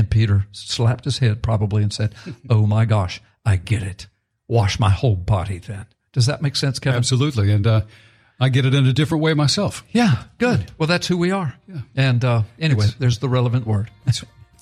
And 0.00 0.08
Peter 0.08 0.46
slapped 0.50 1.04
his 1.04 1.18
head 1.18 1.42
probably 1.42 1.82
and 1.82 1.92
said, 1.92 2.14
Oh 2.48 2.64
my 2.64 2.86
gosh, 2.86 3.20
I 3.44 3.56
get 3.56 3.82
it. 3.82 4.06
Wash 4.48 4.80
my 4.80 4.88
whole 4.88 5.14
body 5.14 5.58
then. 5.58 5.84
Does 6.14 6.24
that 6.24 6.40
make 6.40 6.56
sense, 6.56 6.78
Kevin? 6.78 6.96
Absolutely. 6.96 7.52
And 7.52 7.66
uh, 7.66 7.82
I 8.40 8.48
get 8.48 8.64
it 8.64 8.74
in 8.74 8.86
a 8.86 8.94
different 8.94 9.22
way 9.22 9.34
myself. 9.34 9.84
Yeah, 9.92 10.22
good. 10.38 10.72
Well, 10.78 10.86
that's 10.86 11.06
who 11.06 11.18
we 11.18 11.32
are. 11.32 11.54
Yeah. 11.68 11.80
And 11.94 12.24
uh, 12.24 12.42
anyway, 12.58 12.86
it's, 12.86 12.94
there's 12.94 13.18
the 13.18 13.28
relevant 13.28 13.66
word. 13.66 13.90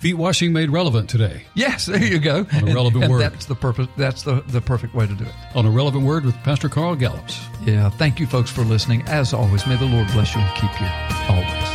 Feet 0.00 0.14
washing 0.14 0.52
made 0.52 0.70
relevant 0.70 1.08
today. 1.08 1.44
Yes, 1.54 1.86
there 1.86 2.02
you 2.02 2.18
go. 2.18 2.44
On 2.52 2.68
a 2.68 2.74
relevant 2.74 3.04
and, 3.04 3.12
word. 3.12 3.22
That's 3.22 3.46
the 3.46 3.54
purpose. 3.54 3.86
That's 3.96 4.24
the, 4.24 4.42
the 4.48 4.60
perfect 4.60 4.92
way 4.92 5.06
to 5.06 5.14
do 5.14 5.24
it. 5.24 5.34
On 5.54 5.66
a 5.66 5.70
relevant 5.70 6.04
word 6.04 6.24
with 6.24 6.34
Pastor 6.42 6.68
Carl 6.68 6.96
Gallups. 6.96 7.40
Yeah. 7.64 7.90
Thank 7.90 8.18
you, 8.18 8.26
folks, 8.26 8.50
for 8.50 8.62
listening. 8.62 9.02
As 9.02 9.32
always, 9.32 9.68
may 9.68 9.76
the 9.76 9.86
Lord 9.86 10.08
bless 10.08 10.34
you 10.34 10.40
and 10.40 10.54
keep 10.56 10.80
you 10.80 10.88
always. 11.28 11.67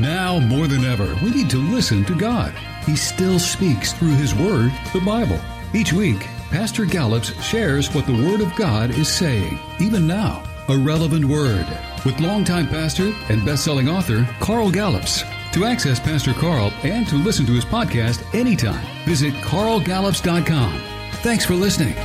Now 0.00 0.38
more 0.38 0.66
than 0.66 0.84
ever, 0.84 1.14
we 1.22 1.30
need 1.30 1.50
to 1.50 1.58
listen 1.58 2.04
to 2.06 2.14
God. 2.16 2.54
He 2.86 2.96
still 2.96 3.38
speaks 3.38 3.92
through 3.92 4.14
His 4.16 4.34
Word, 4.34 4.72
the 4.94 5.00
Bible. 5.04 5.38
Each 5.74 5.92
week, 5.92 6.26
Pastor 6.50 6.86
Gallups 6.86 7.40
shares 7.42 7.94
what 7.94 8.06
the 8.06 8.12
Word 8.12 8.40
of 8.40 8.56
God 8.56 8.90
is 8.90 9.08
saying, 9.08 9.58
even 9.78 10.06
now. 10.06 10.42
A 10.68 10.78
relevant 10.78 11.24
word 11.24 11.66
with 12.04 12.20
longtime 12.20 12.68
pastor 12.68 13.12
and 13.28 13.44
best-selling 13.44 13.88
author 13.88 14.24
Carl 14.38 14.70
Gallups. 14.70 15.24
To 15.52 15.64
access 15.64 15.98
Pastor 15.98 16.32
Carl 16.32 16.72
and 16.84 17.08
to 17.08 17.16
listen 17.16 17.44
to 17.46 17.52
his 17.52 17.64
podcast 17.64 18.22
anytime, 18.34 18.86
visit 19.04 19.34
carlgallups.com. 19.34 20.80
Thanks 21.22 21.44
for 21.44 21.54
listening. 21.54 21.96